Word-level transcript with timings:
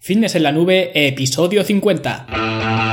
Fitness 0.00 0.36
en 0.36 0.44
la 0.44 0.52
nube, 0.52 0.92
episodio 0.94 1.64
50. 1.64 2.87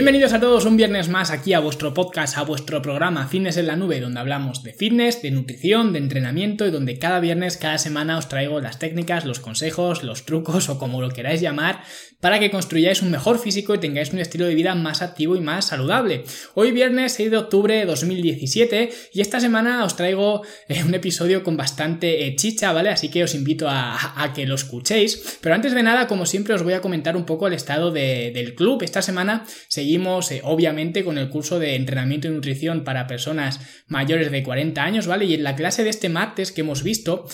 Bienvenidos 0.00 0.32
a 0.32 0.40
todos 0.40 0.64
un 0.64 0.78
viernes 0.78 1.10
más 1.10 1.30
aquí 1.30 1.52
a 1.52 1.60
vuestro 1.60 1.92
podcast, 1.92 2.38
a 2.38 2.42
vuestro 2.42 2.80
programa 2.80 3.28
Fitness 3.28 3.58
en 3.58 3.66
la 3.66 3.76
Nube, 3.76 4.00
donde 4.00 4.18
hablamos 4.18 4.62
de 4.62 4.72
fitness, 4.72 5.20
de 5.20 5.30
nutrición, 5.30 5.92
de 5.92 5.98
entrenamiento 5.98 6.66
y 6.66 6.70
donde 6.70 6.98
cada 6.98 7.20
viernes, 7.20 7.58
cada 7.58 7.76
semana 7.76 8.16
os 8.16 8.26
traigo 8.26 8.62
las 8.62 8.78
técnicas, 8.78 9.26
los 9.26 9.40
consejos, 9.40 10.02
los 10.02 10.24
trucos 10.24 10.70
o 10.70 10.78
como 10.78 11.02
lo 11.02 11.10
queráis 11.10 11.42
llamar 11.42 11.82
para 12.20 12.38
que 12.38 12.50
construyáis 12.50 13.02
un 13.02 13.10
mejor 13.10 13.38
físico 13.38 13.74
y 13.74 13.78
tengáis 13.78 14.10
un 14.12 14.20
estilo 14.20 14.46
de 14.46 14.54
vida 14.54 14.74
más 14.74 15.02
activo 15.02 15.36
y 15.36 15.40
más 15.40 15.66
saludable. 15.66 16.24
Hoy 16.54 16.70
viernes 16.72 17.12
6 17.12 17.30
de 17.30 17.36
octubre 17.36 17.76
de 17.76 17.84
2017 17.84 18.90
y 19.12 19.20
esta 19.20 19.38
semana 19.38 19.84
os 19.84 19.96
traigo 19.96 20.42
eh, 20.68 20.82
un 20.82 20.94
episodio 20.94 21.42
con 21.42 21.58
bastante 21.58 22.26
eh, 22.26 22.36
chicha, 22.36 22.72
¿vale? 22.72 22.88
Así 22.88 23.10
que 23.10 23.22
os 23.22 23.34
invito 23.34 23.66
a, 23.68 24.32
que 24.34 24.46
lo 24.46 24.54
escuchéis. 24.54 25.38
Pero 25.42 25.54
antes 25.54 25.74
de 25.74 25.82
nada, 25.82 26.06
como 26.06 26.24
siempre, 26.24 26.54
os 26.54 26.62
voy 26.62 26.72
a 26.72 26.80
comentar 26.80 27.16
un 27.16 27.24
poco 27.24 27.46
el 27.46 27.52
estado 27.52 27.90
del 27.90 28.54
club. 28.54 28.82
Esta 28.82 29.02
semana 29.02 29.44
seguimos 29.68 29.89
eh, 30.30 30.40
obviamente 30.44 31.04
con 31.04 31.18
el 31.18 31.28
curso 31.28 31.58
de 31.58 31.76
entrenamiento 31.76 32.28
y 32.28 32.30
nutrición 32.30 32.84
para 32.84 33.06
personas 33.06 33.60
mayores 33.86 34.30
de 34.30 34.42
40 34.42 34.82
años, 34.82 35.06
¿vale? 35.06 35.24
Y 35.24 35.34
en 35.34 35.42
la 35.42 35.56
clase 35.56 35.84
de 35.84 35.90
este 35.90 36.08
martes 36.08 36.52
que 36.52 36.60
hemos 36.62 36.82
visto, 36.82 37.26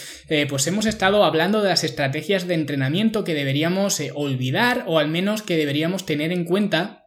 pues 0.49 0.67
hemos 0.67 0.87
estado 0.87 1.25
hablando 1.25 1.63
de 1.63 1.69
las 1.69 1.85
estrategias 1.85 2.47
de 2.47 2.55
entrenamiento 2.55 3.25
que 3.25 3.35
deberíamos 3.35 4.01
olvidar 4.15 4.85
o 4.87 4.99
al 4.99 5.09
menos 5.09 5.43
que 5.43 5.57
deberíamos 5.57 6.07
tener 6.07 6.33
en 6.33 6.45
cuenta 6.45 7.06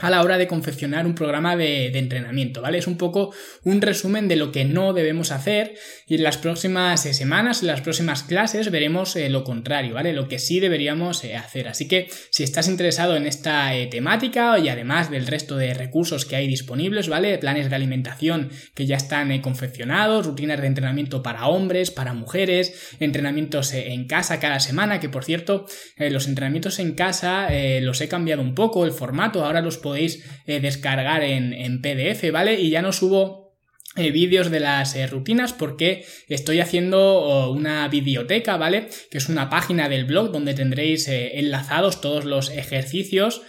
a 0.00 0.10
la 0.10 0.22
hora 0.22 0.38
de 0.38 0.46
confeccionar 0.46 1.06
un 1.06 1.14
programa 1.14 1.56
de, 1.56 1.86
entrenamiento, 1.98 2.62
¿vale? 2.62 2.78
Es 2.78 2.86
un 2.86 2.96
poco 2.96 3.34
un 3.64 3.80
resumen 3.80 4.28
de 4.28 4.36
lo 4.36 4.52
que 4.52 4.64
no 4.64 4.92
debemos 4.92 5.32
hacer 5.32 5.74
y 6.06 6.14
en 6.14 6.22
las 6.22 6.36
próximas 6.36 7.04
eh, 7.06 7.14
semanas, 7.14 7.62
en 7.62 7.68
las 7.68 7.80
próximas 7.80 8.22
clases 8.22 8.70
veremos 8.70 9.16
eh, 9.16 9.28
lo 9.28 9.42
contrario, 9.42 9.94
¿vale? 9.94 10.12
Lo 10.12 10.28
que 10.28 10.38
sí 10.38 10.60
deberíamos 10.60 11.24
eh, 11.24 11.36
hacer. 11.36 11.66
Así 11.68 11.88
que 11.88 12.08
si 12.30 12.44
estás 12.44 12.68
interesado 12.68 13.16
en 13.16 13.26
esta 13.26 13.72
temática 13.90 14.58
y 14.58 14.68
además 14.68 15.10
del 15.10 15.26
resto 15.26 15.56
de 15.56 15.74
recursos 15.74 16.24
que 16.24 16.36
hay 16.36 16.46
disponibles, 16.46 17.08
¿vale? 17.08 17.36
Planes 17.38 17.68
de 17.68 17.76
alimentación 17.76 18.50
que 18.74 18.86
ya 18.86 18.96
están 18.96 19.36
confeccionados, 19.40 20.26
rutinas 20.26 20.60
de 20.60 20.68
entrenamiento 20.68 21.22
para 21.22 21.48
hombres, 21.48 21.90
para 21.90 22.14
mujeres, 22.14 22.96
entrenamientos 23.00 23.72
en 23.74 24.06
casa 24.06 24.38
cada 24.38 24.60
semana, 24.60 25.00
que 25.00 25.08
por 25.08 25.24
cierto, 25.24 25.66
los 25.96 26.28
entrenamientos 26.28 26.78
en 26.78 26.92
casa 26.92 27.48
los 27.80 28.00
he 28.00 28.08
cambiado 28.08 28.42
un 28.42 28.54
poco, 28.54 28.84
el 28.84 28.92
formato, 28.92 29.44
ahora 29.44 29.60
los 29.60 29.78
podéis 29.88 30.22
eh, 30.46 30.60
descargar 30.60 31.22
en, 31.22 31.80
PDF, 31.80 32.30
¿vale? 32.30 32.60
Y 32.60 32.70
ya 32.70 32.82
no 32.82 32.92
subo 32.92 33.56
eh, 33.96 34.10
vídeos 34.10 34.50
de 34.50 34.60
las 34.60 34.94
eh, 34.94 35.06
rutinas 35.06 35.54
porque 35.54 36.04
estoy 36.28 36.60
haciendo 36.60 37.50
una 37.50 37.88
biblioteca, 37.88 38.58
¿vale? 38.58 38.88
Que 39.10 39.18
es 39.18 39.28
una 39.30 39.48
página 39.48 39.88
del 39.88 40.04
blog 40.04 40.30
donde 40.30 40.52
tendréis 40.52 41.08
enlazados 41.08 42.00
todos 42.00 42.24
los 42.24 42.50
ejercicios 42.50 43.42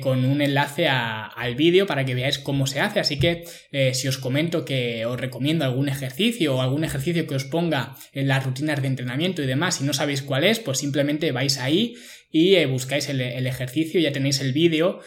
con 0.00 0.24
un 0.24 0.40
enlace 0.40 0.88
al 0.88 1.54
vídeo 1.54 1.86
para 1.86 2.06
que 2.06 2.14
veáis 2.14 2.38
cómo 2.38 2.66
se 2.66 2.80
hace. 2.80 2.98
Así 2.98 3.18
que 3.18 3.44
si 3.92 4.08
os 4.08 4.16
comento 4.16 4.64
que 4.64 5.04
os 5.04 5.20
recomiendo 5.20 5.66
algún 5.66 5.90
ejercicio 5.90 6.56
o 6.56 6.62
algún 6.62 6.82
ejercicio 6.82 7.26
que 7.26 7.34
os 7.34 7.44
ponga 7.44 7.94
en 8.14 8.26
las 8.26 8.42
rutinas 8.42 8.80
de 8.80 8.88
entrenamiento 8.88 9.42
y 9.42 9.46
demás, 9.46 9.76
si 9.76 9.84
no 9.84 9.92
sabéis 9.92 10.22
cuál 10.22 10.44
es, 10.44 10.60
pues 10.60 10.78
simplemente 10.78 11.30
vais 11.30 11.58
ahí 11.58 11.94
y 12.30 12.54
eh, 12.54 12.66
buscáis 12.66 13.08
el, 13.08 13.20
ejercicio, 13.20 14.00
ya 14.00 14.12
tenéis 14.12 14.40
el 14.40 14.52
vídeo 14.52 15.00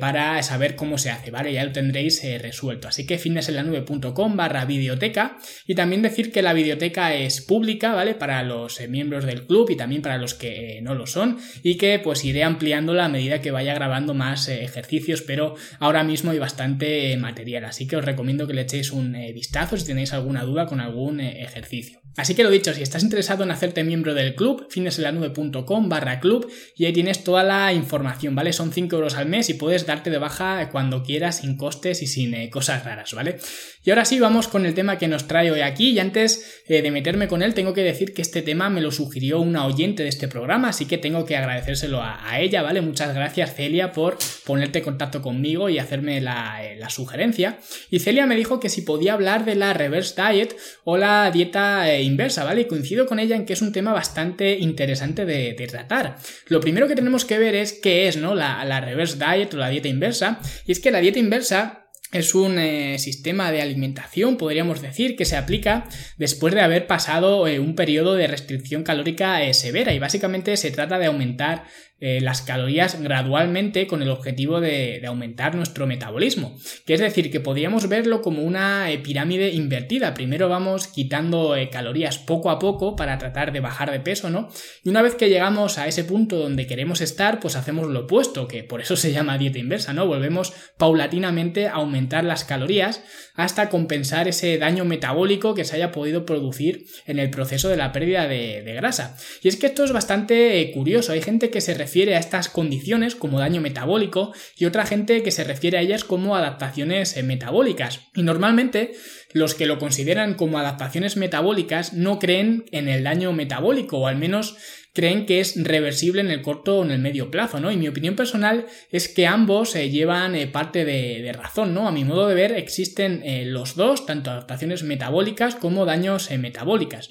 para 0.00 0.42
saber 0.42 0.74
cómo 0.74 0.96
se 0.96 1.10
hace, 1.10 1.30
¿vale? 1.30 1.52
Ya 1.52 1.62
lo 1.62 1.70
tendréis 1.70 2.22
resuelto. 2.40 2.88
Así 2.88 3.06
que 3.06 3.18
fitnessenlanube.com 3.18 4.34
barra 4.34 4.64
videoteca 4.64 5.36
y 5.66 5.74
también 5.74 6.00
decir 6.00 6.32
que 6.32 6.40
la 6.40 6.54
videoteca 6.54 7.14
es 7.14 7.42
pública, 7.42 7.92
¿vale? 7.92 8.14
Para 8.14 8.42
los 8.42 8.80
miembros 8.88 9.26
del 9.26 9.46
club 9.46 9.68
y 9.70 9.76
también 9.76 10.00
para 10.00 10.16
los 10.16 10.32
que 10.32 10.80
no 10.82 10.94
lo 10.94 11.06
son 11.06 11.38
y 11.62 11.76
que 11.76 11.98
pues 11.98 12.24
iré 12.24 12.42
ampliándola 12.42 13.04
a 13.04 13.08
medida 13.08 13.40
que 13.40 13.50
vaya 13.50 13.74
grabando 13.74 14.14
más 14.14 14.48
eh, 14.48 14.64
ejercicios, 14.64 15.22
pero 15.22 15.54
ahora 15.78 16.04
mismo 16.04 16.30
hay 16.30 16.38
bastante 16.38 17.12
eh, 17.12 17.16
material, 17.16 17.64
así 17.64 17.86
que 17.86 17.96
os 17.96 18.04
recomiendo 18.04 18.46
que 18.46 18.54
le 18.54 18.62
echéis 18.62 18.92
un 18.92 19.14
eh, 19.14 19.32
vistazo 19.32 19.76
si 19.76 19.86
tenéis 19.86 20.12
alguna 20.12 20.44
duda 20.44 20.66
con 20.66 20.80
algún 20.80 21.20
ejercicio. 21.20 22.00
Así 22.16 22.34
que 22.34 22.44
lo 22.44 22.50
dicho, 22.50 22.72
si 22.72 22.82
estás 22.82 23.02
interesado 23.02 23.44
en 23.44 23.50
hacerte 23.50 23.84
miembro 23.84 24.14
del 24.14 24.34
club, 24.34 24.66
fineselanube.com 24.70 25.88
barra 25.88 26.18
club 26.18 26.50
y 26.76 26.84
ahí 26.84 26.92
tienes 26.92 27.24
toda 27.24 27.42
la 27.42 27.72
información, 27.72 28.34
¿vale? 28.34 28.52
Son 28.52 28.72
5 28.72 28.96
euros 28.96 29.14
al 29.16 29.26
mes 29.26 29.48
y 29.50 29.54
puedes 29.54 29.86
darte 29.86 30.10
de 30.10 30.18
baja 30.18 30.68
cuando 30.70 31.02
quieras, 31.02 31.38
sin 31.38 31.56
costes 31.56 32.02
y 32.02 32.06
sin 32.06 32.50
cosas 32.50 32.84
raras, 32.84 33.12
¿vale? 33.14 33.36
Y 33.84 33.90
ahora 33.90 34.04
sí, 34.04 34.18
vamos 34.18 34.48
con 34.48 34.66
el 34.66 34.74
tema 34.74 34.98
que 34.98 35.08
nos 35.08 35.28
trae 35.28 35.50
hoy 35.50 35.60
aquí 35.60 35.90
y 35.90 35.98
antes 35.98 36.62
de 36.68 36.90
meterme 36.90 37.28
con 37.28 37.42
él 37.42 37.54
tengo 37.54 37.72
que 37.72 37.82
decir 37.82 38.14
que 38.14 38.22
este 38.22 38.42
tema 38.42 38.68
me 38.68 38.80
lo 38.80 38.90
sugirió 38.90 39.40
una 39.40 39.66
oyente 39.66 40.02
de 40.02 40.08
este 40.08 40.28
programa, 40.28 40.70
así 40.70 40.86
que 40.86 40.98
tengo 40.98 41.24
que 41.24 41.36
agradecérselo 41.36 42.02
a, 42.02 42.40
ella, 42.40 42.62
¿vale? 42.62 42.80
Muchas 42.80 43.14
gracias 43.14 43.54
Celia 43.54 43.92
por 43.92 44.18
ponerte 44.44 44.78
en 44.78 44.84
contacto 44.84 45.22
conmigo 45.22 45.68
y 45.68 45.78
hacerme 45.78 46.20
la, 46.20 46.64
eh, 46.64 46.80
sugerencia. 46.88 47.58
Y 47.90 47.98
Celia 47.98 48.26
me 48.26 48.36
dijo 48.36 48.60
que 48.60 48.68
si 48.68 48.82
podía 48.82 49.14
hablar 49.14 49.44
de 49.44 49.54
la 49.54 49.72
reverse 49.72 50.14
diet 50.20 50.56
o 50.84 50.96
la 50.96 51.30
dieta 51.30 51.90
eh, 51.90 52.02
inversa, 52.02 52.44
¿vale? 52.44 52.62
Y 52.62 52.64
coincido 52.66 53.06
con 53.06 53.18
ella 53.18 53.36
en 53.36 53.44
que 53.44 53.52
es 53.52 53.62
un 53.62 53.72
tema 53.72 53.92
bastante 53.92 54.58
interesante 54.58 55.24
de, 55.24 55.54
tratar. 55.66 56.16
Lo 56.46 56.60
primero 56.60 56.86
que 56.88 56.94
tenemos 56.94 57.24
que 57.24 57.38
ver 57.38 57.54
es 57.54 57.72
qué 57.72 58.08
es, 58.08 58.16
¿no? 58.16 58.34
La, 58.34 58.64
la 58.64 58.80
reverse 58.80 59.16
diet 59.16 59.52
o 59.54 59.56
la 59.56 59.68
dieta 59.68 59.88
inversa. 59.88 60.40
Y 60.64 60.72
es 60.72 60.80
que 60.80 60.90
la 60.90 61.00
dieta 61.00 61.18
inversa 61.18 61.86
es 62.12 62.34
un 62.34 62.58
eh, 62.58 62.98
sistema 62.98 63.50
de 63.50 63.62
alimentación, 63.62 64.36
podríamos 64.36 64.80
decir, 64.80 65.16
que 65.16 65.24
se 65.24 65.36
aplica 65.36 65.88
después 66.16 66.54
de 66.54 66.60
haber 66.60 66.86
pasado 66.86 67.42
un 67.42 67.74
periodo 67.74 68.14
de 68.14 68.28
restricción 68.28 68.84
calórica 68.84 69.52
severa 69.52 69.92
y 69.92 69.98
básicamente 69.98 70.56
se 70.56 70.70
trata 70.70 70.98
de 70.98 71.06
aumentar 71.06 71.64
eh, 71.98 72.20
las 72.20 72.42
calorías 72.42 73.00
gradualmente 73.00 73.86
con 73.86 74.02
el 74.02 74.10
objetivo 74.10 74.60
de, 74.60 75.02
aumentar 75.06 75.54
nuestro 75.54 75.86
metabolismo. 75.86 76.58
Que 76.84 76.92
es 76.92 77.00
decir, 77.00 77.30
que 77.30 77.40
podríamos 77.40 77.88
verlo 77.88 78.20
como 78.20 78.42
una 78.42 78.90
eh, 78.90 78.98
pirámide 78.98 79.48
invertida. 79.50 80.12
Primero 80.12 80.50
vamos 80.50 80.88
quitando 80.88 81.56
eh, 81.56 81.70
calorías 81.70 82.18
poco 82.18 82.50
a 82.50 82.58
poco 82.58 82.96
para 82.96 83.16
tratar 83.16 83.50
de 83.50 83.60
bajar 83.60 83.90
de 83.90 84.00
peso, 84.00 84.28
¿no? 84.28 84.50
Y 84.84 84.90
una 84.90 85.00
vez 85.00 85.14
que 85.14 85.30
llegamos 85.30 85.78
a 85.78 85.86
ese 85.86 86.04
punto 86.04 86.36
donde 86.36 86.66
queremos 86.66 87.00
estar, 87.00 87.40
pues 87.40 87.56
hacemos 87.56 87.86
lo 87.86 88.00
opuesto, 88.00 88.46
que 88.46 88.62
por 88.62 88.82
eso 88.82 88.96
se 88.96 89.12
llama 89.12 89.38
dieta 89.38 89.58
inversa, 89.58 89.94
¿no? 89.94 90.06
Volvemos 90.06 90.52
paulatinamente 90.76 91.66
a 91.66 91.74
aumentar 91.74 92.24
las 92.24 92.44
calorías 92.44 93.02
hasta 93.36 93.70
compensar 93.70 94.28
ese 94.28 94.58
daño 94.58 94.84
metabólico 94.84 95.54
que 95.54 95.64
se 95.64 95.76
haya 95.76 95.92
podido 95.92 96.26
producir 96.26 96.84
en 97.06 97.18
el 97.18 97.30
proceso 97.30 97.70
de 97.70 97.76
la 97.76 97.92
pérdida 97.92 98.28
de, 98.28 98.62
de 98.62 98.74
grasa. 98.74 99.16
Y 99.42 99.48
es 99.48 99.56
que 99.56 99.66
esto 99.66 99.84
es 99.84 99.92
bastante 99.92 100.70
curioso. 100.74 101.12
Hay 101.12 101.22
gente 101.22 101.48
que 101.48 101.62
se 101.62 101.85
refiere 101.86 102.16
a 102.16 102.18
estas 102.18 102.48
condiciones 102.48 103.14
como 103.14 103.38
daño 103.38 103.60
metabólico 103.60 104.34
y 104.56 104.64
otra 104.64 104.86
gente 104.86 105.22
que 105.22 105.30
se 105.30 105.44
refiere 105.44 105.78
a 105.78 105.82
ellas 105.82 106.02
como 106.02 106.34
adaptaciones 106.34 107.16
eh, 107.16 107.22
metabólicas. 107.22 108.00
Y 108.12 108.24
normalmente 108.24 108.94
los 109.32 109.54
que 109.54 109.66
lo 109.66 109.78
consideran 109.78 110.34
como 110.34 110.58
adaptaciones 110.58 111.16
metabólicas 111.16 111.92
no 111.92 112.18
creen 112.18 112.64
en 112.72 112.88
el 112.88 113.04
daño 113.04 113.32
metabólico 113.32 113.98
o 113.98 114.08
al 114.08 114.16
menos 114.16 114.56
creen 114.94 115.26
que 115.26 115.38
es 115.38 115.62
reversible 115.62 116.22
en 116.22 116.30
el 116.32 116.42
corto 116.42 116.78
o 116.78 116.84
en 116.84 116.90
el 116.90 116.98
medio 116.98 117.30
plazo, 117.30 117.60
¿no? 117.60 117.70
Y 117.70 117.76
mi 117.76 117.86
opinión 117.86 118.16
personal 118.16 118.66
es 118.90 119.06
que 119.06 119.28
ambos 119.28 119.76
eh, 119.76 119.88
llevan 119.88 120.34
eh, 120.34 120.48
parte 120.48 120.84
de, 120.84 121.32
razón, 121.32 121.72
¿no? 121.72 121.86
A 121.86 121.92
mi 121.92 122.02
modo 122.02 122.26
de 122.26 122.34
ver 122.34 122.50
existen 122.50 123.22
los 123.52 123.76
dos, 123.76 124.06
tanto 124.06 124.32
adaptaciones 124.32 124.82
metabólicas 124.82 125.54
como 125.54 125.84
daños 125.84 126.32
metabólicas. 126.32 127.10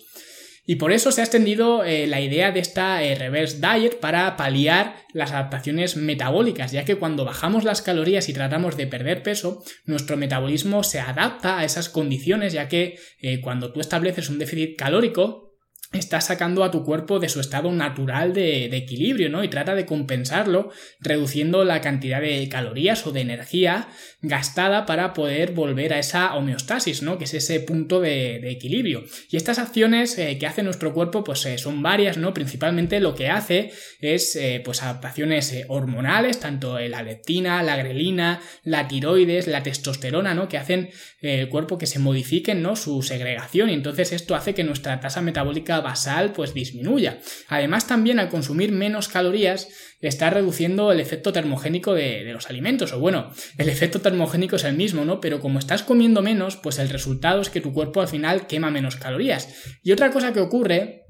Y 0.68 0.76
por 0.76 0.92
eso 0.92 1.12
se 1.12 1.22
ha 1.22 1.24
extendido 1.24 1.84
eh, 1.84 2.08
la 2.08 2.22
idea 2.22 2.52
de 2.52 2.59
esta 2.59 3.03
eh, 3.03 3.14
reverse 3.14 3.59
diet 3.59 4.00
para 4.00 4.36
paliar 4.36 4.96
las 5.14 5.31
adaptaciones 5.31 5.96
metabólicas, 5.96 6.72
ya 6.72 6.86
que 6.86 6.96
cuando 6.96 7.24
bajamos 7.24 7.64
las 7.64 7.84
calorías 7.84 8.29
y 8.29 8.34
tratamos 8.34 8.76
de 8.76 8.88
perder 8.88 9.22
peso, 9.22 9.64
nuestro 9.85 10.17
metabolismo 10.17 10.84
se 10.84 11.00
adapta 11.00 11.59
a 11.59 11.66
esas 11.66 11.90
condiciones, 11.90 12.53
ya 12.53 12.67
que 12.67 12.97
eh, 13.22 13.41
cuando 13.41 13.72
tú 13.72 13.79
estableces 13.79 14.29
un 14.29 14.40
déficit 14.40 14.76
calórico, 14.76 15.46
estás 15.94 16.26
sacando 16.26 16.64
a 16.64 16.72
tu 16.72 16.84
cuerpo 16.84 17.20
de 17.20 17.29
su 17.29 17.40
estado 17.40 17.72
natural 17.72 18.34
de, 18.34 18.66
equilibrio, 18.66 19.29
¿no? 19.29 19.44
Y 19.44 19.50
trata 19.50 19.76
de 19.76 19.85
compensarlo 19.85 20.72
reduciendo 21.00 21.64
la 21.64 21.82
cantidad 21.82 22.22
de 22.22 22.47
calorías 22.50 23.06
o 23.08 23.11
de 23.11 23.22
energía 23.22 23.88
gastada 24.27 24.85
para 24.85 25.13
poder 25.13 25.53
volver 25.53 25.93
a 25.93 25.99
esa 25.99 26.35
homeostasis, 26.35 27.01
¿no? 27.01 27.17
Que 27.17 27.23
es 27.25 27.33
ese 27.33 27.59
punto 27.59 28.01
de, 28.01 28.51
equilibrio. 28.51 29.03
Y 29.29 29.37
estas 29.37 29.59
acciones 29.59 30.17
eh, 30.17 30.37
que 30.37 30.47
hace 30.47 30.63
nuestro 30.63 30.93
cuerpo, 30.93 31.23
pues 31.23 31.45
eh, 31.45 31.57
son 31.57 31.81
varias, 31.81 32.17
¿no? 32.17 32.33
Principalmente 32.33 32.99
lo 32.99 33.16
que 33.16 33.29
hace 33.29 33.72
es, 34.01 34.35
eh, 34.35 34.61
pues, 34.63 34.83
adaptaciones 34.83 35.53
hormonales, 35.67 36.39
tanto 36.39 36.79
la 36.79 37.01
leptina, 37.03 37.63
la 37.63 37.77
grelina, 37.77 38.41
la 38.63 38.87
tiroides, 38.87 39.47
la 39.47 39.63
testosterona, 39.63 40.33
¿no? 40.33 40.47
Que 40.47 40.57
hacen 40.57 40.89
el 41.22 41.49
cuerpo 41.49 41.77
que 41.77 41.87
se 41.87 41.99
modifiquen, 41.99 42.61
¿no? 42.61 42.75
Su 42.75 43.01
segregación 43.01 43.69
y 43.69 43.73
entonces 43.73 44.11
esto 44.11 44.35
hace 44.35 44.53
que 44.53 44.63
nuestra 44.63 44.99
tasa 44.99 45.22
metabólica 45.22 45.45
metabólica 45.45 45.81
basal 45.81 46.31
pues 46.31 46.53
disminuya. 46.53 47.19
Además 47.47 47.87
también 47.87 48.19
al 48.19 48.29
consumir 48.29 48.72
menos 48.72 49.07
calorías 49.07 49.67
está 50.07 50.29
reduciendo 50.29 50.91
el 50.91 50.99
efecto 50.99 51.34
termogénico 51.34 51.93
de, 51.93 52.23
de, 52.23 52.34
los 52.34 52.49
alimentos. 52.49 52.93
O 52.93 52.99
bueno, 52.99 53.31
el 53.57 53.69
efecto 53.69 54.02
termogénico 54.02 54.55
es 54.55 54.63
el 54.63 54.75
mismo, 54.75 55.05
¿no? 55.05 55.19
Pero 55.22 55.40
como 55.40 55.59
estás 55.59 55.84
comiendo 55.84 56.22
menos, 56.22 56.57
pues 56.57 56.79
el 56.79 56.90
resultado 56.90 57.41
es 57.41 57.49
que 57.49 57.61
tu 57.61 57.73
cuerpo 57.73 58.02
al 58.02 58.07
final 58.07 58.47
quema 58.47 58.72
menos 58.72 58.96
calorías. 58.96 59.49
Y 59.84 59.91
otra 59.91 60.11
cosa 60.11 60.34
que 60.34 60.41
ocurre 60.41 61.04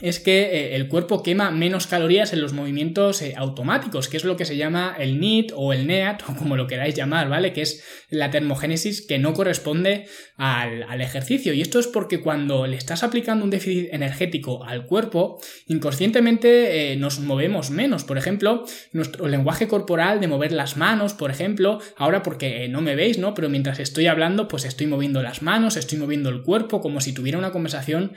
es 0.00 0.20
que 0.20 0.42
eh, 0.42 0.76
el 0.76 0.88
cuerpo 0.88 1.22
quema 1.22 1.50
menos 1.50 1.86
calorías 1.86 2.34
en 2.34 2.42
los 2.42 2.52
movimientos 2.52 3.22
eh, 3.22 3.34
automáticos, 3.36 4.08
que 4.08 4.18
es 4.18 4.24
lo 4.24 4.36
que 4.36 4.44
se 4.44 4.56
llama 4.56 4.94
el 4.98 5.18
NEAT 5.18 5.52
o 5.54 5.72
el 5.72 5.86
NEAT, 5.86 6.22
o 6.28 6.36
como 6.36 6.56
lo 6.56 6.66
queráis 6.66 6.94
llamar, 6.94 7.28
¿vale? 7.28 7.52
Que 7.52 7.62
es 7.62 7.82
la 8.10 8.30
termogénesis 8.30 9.06
que 9.06 9.18
no 9.18 9.32
corresponde 9.32 10.06
al, 10.36 11.00
ejercicio. 11.00 11.52
Y 11.52 11.60
esto 11.60 11.78
es 11.78 11.86
porque 11.86 12.20
cuando 12.20 12.66
le 12.66 12.76
estás 12.76 13.02
aplicando 13.02 13.44
un 13.44 13.50
déficit 13.50 13.88
energético 13.92 14.64
al 14.64 14.86
cuerpo, 14.86 15.40
inconscientemente 15.66 16.92
eh, 16.92 16.96
nos 16.96 17.20
movemos 17.20 17.70
menos. 17.70 18.04
Por 18.04 18.18
ejemplo, 18.18 18.64
nuestro 18.92 19.28
lenguaje 19.28 19.68
corporal 19.68 20.20
de 20.20 20.26
mover 20.26 20.52
las 20.52 20.76
manos, 20.76 21.14
por 21.14 21.30
ejemplo, 21.30 21.80
ahora 21.96 22.22
porque 22.22 22.68
no 22.68 22.80
me 22.80 22.96
veis, 22.96 23.18
¿no? 23.18 23.34
Pero 23.34 23.48
mientras 23.48 23.78
estoy 23.78 24.06
hablando, 24.06 24.48
pues 24.48 24.64
estoy 24.64 24.86
moviendo 24.86 25.22
las 25.22 25.42
manos, 25.42 25.76
estoy 25.76 25.98
moviendo 25.98 26.30
el 26.30 26.42
cuerpo, 26.42 26.80
como 26.80 27.00
si 27.00 27.12
tuviera 27.12 27.38
una 27.38 27.52
conversación, 27.52 28.12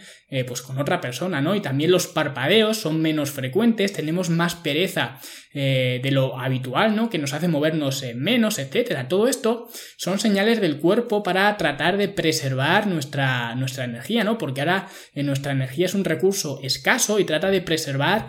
pues 0.48 0.62
con 0.62 0.80
otra 0.80 1.02
persona, 1.02 1.42
¿no? 1.42 1.54
También 1.70 1.92
los 1.92 2.08
parpadeos 2.08 2.78
son 2.78 3.00
menos 3.00 3.30
frecuentes, 3.30 3.94
tenemos 3.94 4.32
más 4.32 4.56
pereza 4.56 5.20
eh, 5.54 6.00
de 6.02 6.10
lo 6.10 6.40
habitual, 6.40 6.96
¿no? 6.96 7.12
Que 7.12 7.20
nos 7.20 7.34
hace 7.34 7.48
movernos 7.48 8.02
eh, 8.02 8.16
menos, 8.16 8.58
etcétera. 8.58 9.08
Todo 9.08 9.28
esto 9.28 9.70
son 9.96 10.18
señales 10.18 10.62
del 10.62 10.80
cuerpo 10.80 11.22
para 11.22 11.56
tratar 11.58 11.98
de 11.98 12.10
preservar 12.10 12.88
nuestra, 12.88 13.54
nuestra 13.54 13.84
energía, 13.84 14.24
¿no? 14.24 14.40
Porque 14.40 14.62
ahora 14.62 14.88
eh, 15.14 15.22
nuestra 15.22 15.52
energía 15.52 15.86
es 15.86 15.94
un 15.94 16.06
recurso 16.06 16.60
escaso 16.64 17.20
y 17.20 17.26
trata 17.26 17.52
de 17.52 17.62
preservar, 17.62 18.26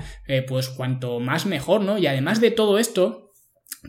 pues 0.46 0.68
cuanto 0.68 1.18
más 1.18 1.46
mejor, 1.46 1.80
¿no? 1.80 1.96
Y 1.96 2.06
además 2.06 2.42
de 2.42 2.50
todo 2.50 2.78
esto, 2.78 3.29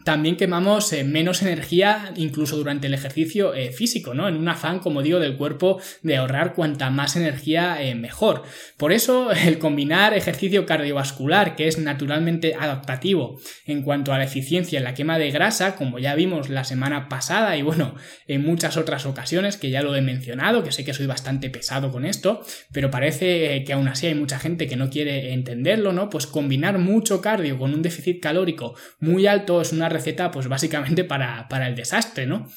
también 0.05 0.37
quemamos 0.37 0.93
eh, 0.93 1.03
menos 1.03 1.41
energía 1.41 2.13
incluso 2.15 2.55
durante 2.55 2.87
el 2.87 2.93
ejercicio 2.93 3.53
eh, 3.53 3.71
físico, 3.71 4.13
¿no? 4.13 4.29
En 4.29 4.37
un 4.37 4.47
afán, 4.47 4.79
como 4.79 5.01
digo, 5.01 5.19
del 5.19 5.35
cuerpo 5.35 5.81
de 6.01 6.15
ahorrar 6.15 6.53
cuanta 6.53 6.89
más 6.89 7.17
energía 7.17 7.81
eh, 7.83 7.93
mejor. 7.93 8.43
Por 8.77 8.93
eso, 8.93 9.31
el 9.45 9.59
combinar 9.59 10.13
ejercicio 10.13 10.65
cardiovascular, 10.65 11.55
que 11.57 11.67
es 11.67 11.77
naturalmente 11.77 12.55
adaptativo 12.57 13.39
en 13.65 13.83
cuanto 13.83 14.13
a 14.13 14.17
la 14.17 14.23
eficiencia 14.23 14.77
en 14.77 14.85
la 14.85 14.93
quema 14.93 15.19
de 15.19 15.29
grasa, 15.29 15.75
como 15.75 15.99
ya 15.99 16.15
vimos 16.15 16.49
la 16.49 16.63
semana 16.63 17.09
pasada 17.09 17.57
y 17.57 17.61
bueno, 17.61 17.95
en 18.27 18.43
muchas 18.43 18.77
otras 18.77 19.05
ocasiones 19.05 19.57
que 19.57 19.71
ya 19.71 19.81
lo 19.81 19.95
he 19.95 20.01
mencionado, 20.01 20.63
que 20.63 20.71
sé 20.71 20.85
que 20.85 20.93
soy 20.93 21.05
bastante 21.05 21.49
pesado 21.49 21.91
con 21.91 22.05
esto, 22.05 22.41
pero 22.71 22.91
parece 22.91 23.63
que 23.65 23.73
aún 23.73 23.89
así 23.89 24.07
hay 24.07 24.15
mucha 24.15 24.39
gente 24.39 24.67
que 24.67 24.77
no 24.77 24.89
quiere 24.89 25.33
entenderlo, 25.33 25.91
¿no? 25.91 26.09
Pues 26.09 26.27
combinar 26.27 26.77
mucho 26.79 27.21
cardio 27.21 27.59
con 27.59 27.73
un 27.73 27.81
déficit 27.81 28.21
calórico 28.21 28.75
muy 28.99 29.27
alto 29.27 29.61
es 29.61 29.70
una 29.71 29.89
receta 29.89 30.31
pues 30.31 30.47
básicamente 30.47 31.03
para, 31.03 31.47
para 31.47 31.67
el 31.67 31.75
desastre, 31.75 32.25
¿no? 32.25 32.47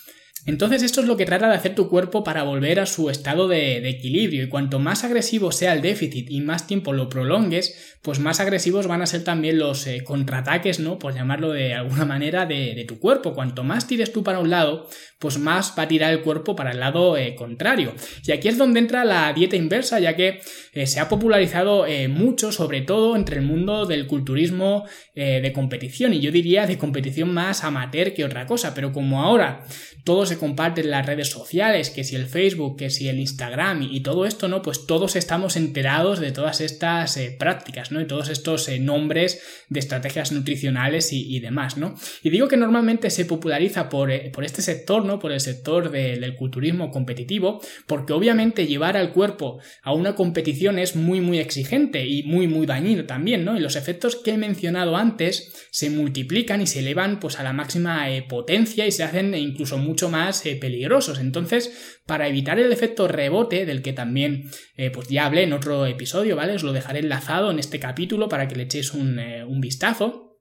Entonces 0.47 0.83
esto 0.83 1.01
es 1.01 1.07
lo 1.07 1.17
que 1.17 1.25
trata 1.25 1.49
de 1.49 1.55
hacer 1.55 1.75
tu 1.75 1.89
cuerpo 1.89 2.23
para 2.23 2.43
volver 2.43 2.79
a 2.79 2.87
su 2.87 3.09
estado 3.09 3.49
de, 3.49 3.89
equilibrio 3.89 4.45
y 4.45 4.49
cuanto 4.49 4.79
más 4.79 5.03
agresivo 5.03 5.53
sea 5.53 5.73
el 5.73 5.81
déficit 5.81 6.31
y 6.31 6.43
más 6.43 6.67
tiempo 6.67 6.93
lo 6.93 7.09
prolongues, 7.09 7.97
pues 8.03 8.19
más 8.19 8.41
agresivos 8.41 8.87
van 8.87 9.01
a 9.01 9.07
ser 9.07 9.25
también 9.25 9.59
los 9.59 9.87
eh, 9.87 10.05
contraataques, 10.05 10.81
¿no? 10.81 10.99
Por 10.99 11.15
llamarlo 11.15 11.53
de 11.53 11.73
alguna 11.73 12.05
manera 12.05 12.45
de, 12.45 12.85
tu 12.87 12.99
cuerpo. 12.99 13.33
Cuanto 13.33 13.65
más 13.65 13.87
tires 13.87 14.13
tú 14.13 14.23
para 14.23 14.41
un 14.41 14.51
lado, 14.51 14.87
pues 15.19 15.39
más 15.39 15.73
va 15.79 15.85
a 15.85 15.89
tirar 15.89 16.13
el 16.13 16.21
cuerpo 16.21 16.55
para 16.55 16.73
el 16.73 16.81
lado 16.81 17.17
eh, 17.17 17.35
contrario. 17.35 17.95
Y 18.27 18.33
aquí 18.33 18.49
es 18.49 18.59
donde 18.59 18.81
entra 18.81 19.07
la 19.07 19.33
dieta 19.33 19.57
inversa, 19.57 19.99
ya 20.01 20.15
que 20.15 20.41
eh, 20.75 20.87
se 20.87 21.01
ha 21.01 21.09
popularizado 21.09 21.87
mucho, 22.09 22.53
sobre 22.53 22.83
todo 22.83 23.17
entre 23.17 23.37
el 23.37 23.43
mundo 23.43 23.87
del 23.87 24.07
culturismo 24.07 24.85
de 25.15 25.53
competición 25.55 26.13
y 26.13 26.21
yo 26.21 26.33
diría 26.33 26.67
de 26.67 26.77
competición 26.77 27.33
más 27.33 27.63
amateur 27.63 28.13
que 28.15 28.25
otra 28.25 28.47
cosa, 28.47 28.75
pero 28.75 28.93
como 28.93 29.23
ahora 29.23 29.65
todos 30.05 30.33
comparten 30.37 30.91
las 30.91 31.07
redes 31.07 31.29
sociales, 31.29 31.91
que 31.91 32.05
si 32.05 32.17
el 32.17 32.27
Facebook, 32.27 32.77
que 32.77 32.91
si 32.91 33.09
el 33.09 33.19
Instagram 33.19 33.83
y, 33.83 34.01
todo 34.01 34.27
esto, 34.27 34.49
¿no? 34.49 34.63
Pues 34.63 34.87
todos 34.87 35.17
estamos 35.17 35.57
enterados 35.57 36.21
de 36.21 36.33
todas 36.33 36.61
estas 36.61 37.17
eh, 37.17 37.35
prácticas, 37.39 37.91
¿no? 37.91 38.01
Y 38.01 38.07
todos 38.07 38.29
estos 38.29 38.69
eh, 38.69 38.79
nombres 38.79 39.43
de 39.69 39.81
estrategias 39.81 40.33
nutricionales 40.33 41.13
y, 41.13 41.41
demás, 41.41 41.77
¿no? 41.77 41.95
Y 42.23 42.31
digo 42.31 42.49
que 42.49 42.57
normalmente 42.57 43.11
se 43.11 43.25
populariza 43.25 43.89
por, 43.89 44.11
eh, 44.11 44.31
por 44.33 44.45
este 44.45 44.63
sector, 44.63 45.05
¿no? 45.05 45.19
Por 45.19 45.33
el 45.33 45.41
sector 45.41 45.91
del 45.91 46.35
culturismo 46.37 46.91
competitivo, 46.91 47.61
porque 47.87 48.13
obviamente 48.13 48.67
llevar 48.67 48.97
al 48.97 49.13
cuerpo 49.13 49.59
a 49.83 49.93
una 49.93 50.15
competición 50.15 50.79
es 50.79 50.97
muy, 50.97 51.21
muy 51.21 51.39
exigente 51.39 52.07
y 52.07 52.23
muy, 52.25 52.47
muy 52.47 52.67
dañino 52.67 53.05
también, 53.05 53.45
¿no? 53.45 53.57
Y 53.57 53.61
los 53.61 53.77
efectos 53.77 54.17
que 54.17 54.33
he 54.33 54.39
mencionado 54.39 54.97
antes 54.97 55.69
se 55.71 55.91
multiplican 55.91 56.61
y 56.61 56.67
se 56.67 56.81
elevan 56.81 57.21
pues 57.21 57.39
a 57.39 57.43
la 57.43 57.53
máxima 57.53 58.07
potencia 58.29 58.87
y 58.87 58.93
se 58.93 59.03
hacen 59.03 59.35
incluso 59.35 59.79
mucho 59.79 60.11
más 60.11 60.24
eh, 60.47 60.57
peligrosos. 60.57 61.19
Entonces, 61.19 62.01
para 62.07 62.29
evitar 62.29 62.59
el 62.59 62.73
efecto 62.73 63.09
rebote, 63.09 63.67
del 63.67 63.83
que 63.83 63.93
también 63.93 64.51
eh, 64.77 64.91
pues 64.91 65.09
ya 65.09 65.27
hablé 65.27 65.43
en 65.43 65.53
otro 65.53 65.87
episodio, 65.87 66.37
¿vale? 66.37 66.55
Os 66.55 66.63
lo 66.63 66.73
dejaré 66.73 67.01
enlazado 67.01 67.51
en 67.51 67.59
este 67.59 67.79
capítulo 67.81 68.29
para 68.29 68.49
que 68.49 68.57
le 68.57 68.65
echéis 68.65 68.95
un, 68.95 69.19
eh, 69.19 69.45
un 69.45 69.61
vistazo. 69.61 70.34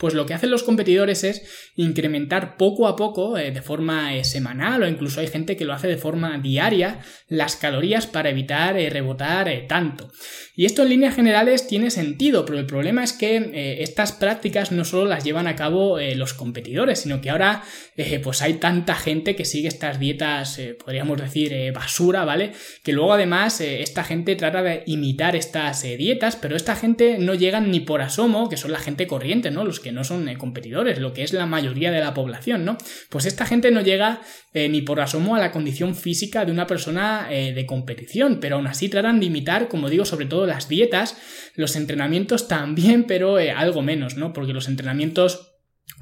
Pues 0.00 0.14
lo 0.14 0.26
que 0.26 0.34
hacen 0.34 0.50
los 0.50 0.64
competidores 0.64 1.22
es 1.22 1.42
incrementar 1.76 2.56
poco 2.56 2.88
a 2.88 2.96
poco, 2.96 3.34
de 3.34 3.62
forma 3.62 4.12
semanal 4.24 4.82
o 4.82 4.88
incluso 4.88 5.20
hay 5.20 5.28
gente 5.28 5.56
que 5.56 5.64
lo 5.64 5.74
hace 5.74 5.86
de 5.86 5.96
forma 5.96 6.38
diaria, 6.38 7.00
las 7.28 7.54
calorías 7.54 8.08
para 8.08 8.30
evitar 8.30 8.74
rebotar 8.74 9.48
tanto. 9.68 10.10
Y 10.58 10.64
esto 10.64 10.82
en 10.82 10.88
líneas 10.88 11.14
generales 11.14 11.66
tiene 11.66 11.90
sentido, 11.90 12.46
pero 12.46 12.58
el 12.58 12.64
problema 12.64 13.04
es 13.04 13.12
que 13.12 13.36
eh, 13.36 13.82
estas 13.82 14.12
prácticas 14.12 14.72
no 14.72 14.86
solo 14.86 15.04
las 15.04 15.22
llevan 15.22 15.46
a 15.46 15.54
cabo 15.54 15.98
eh, 15.98 16.14
los 16.14 16.32
competidores, 16.32 17.00
sino 17.00 17.20
que 17.20 17.28
ahora 17.28 17.62
eh, 17.96 18.18
pues 18.20 18.40
hay 18.40 18.54
tanta 18.54 18.94
gente 18.94 19.36
que 19.36 19.44
sigue 19.44 19.68
estas 19.68 19.98
dietas, 19.98 20.58
podríamos 20.82 21.20
decir, 21.20 21.72
basura, 21.74 22.24
¿vale? 22.24 22.52
Que 22.82 22.92
luego 22.92 23.12
además 23.12 23.60
esta 23.60 24.02
gente 24.02 24.34
trata 24.34 24.62
de 24.62 24.82
imitar 24.86 25.36
estas 25.36 25.82
dietas, 25.82 26.36
pero 26.36 26.56
esta 26.56 26.74
gente 26.74 27.18
no 27.18 27.34
llegan 27.34 27.70
ni 27.70 27.80
por 27.80 28.00
asomo, 28.00 28.48
que 28.48 28.56
son 28.56 28.72
la 28.72 28.78
gente 28.78 29.06
corriente, 29.06 29.50
¿no? 29.50 29.62
Los 29.62 29.75
que 29.80 29.92
no 29.92 30.04
son 30.04 30.32
competidores, 30.36 30.98
lo 30.98 31.12
que 31.12 31.22
es 31.22 31.32
la 31.32 31.46
mayoría 31.46 31.90
de 31.90 32.00
la 32.00 32.14
población, 32.14 32.64
¿no? 32.64 32.78
Pues 33.10 33.26
esta 33.26 33.46
gente 33.46 33.70
no 33.70 33.80
llega 33.80 34.20
ni 34.54 34.80
por 34.80 35.00
asomo 35.00 35.36
a 35.36 35.38
la 35.38 35.52
condición 35.52 35.94
física 35.94 36.44
de 36.44 36.52
una 36.52 36.66
persona 36.66 37.28
de 37.28 37.66
competición, 37.66 38.38
pero 38.40 38.56
aún 38.56 38.66
así 38.66 38.88
tratan 38.88 39.20
de 39.20 39.26
imitar, 39.26 39.68
como 39.68 39.90
digo, 39.90 40.04
sobre 40.04 40.26
todo 40.26 40.46
las 40.46 40.68
dietas, 40.68 41.16
los 41.54 41.76
entrenamientos 41.76 42.48
también, 42.48 43.04
pero 43.04 43.38
eh, 43.38 43.50
algo 43.50 43.82
menos, 43.82 44.16
¿no? 44.16 44.32
Porque 44.32 44.52
los 44.52 44.68
entrenamientos 44.68 45.55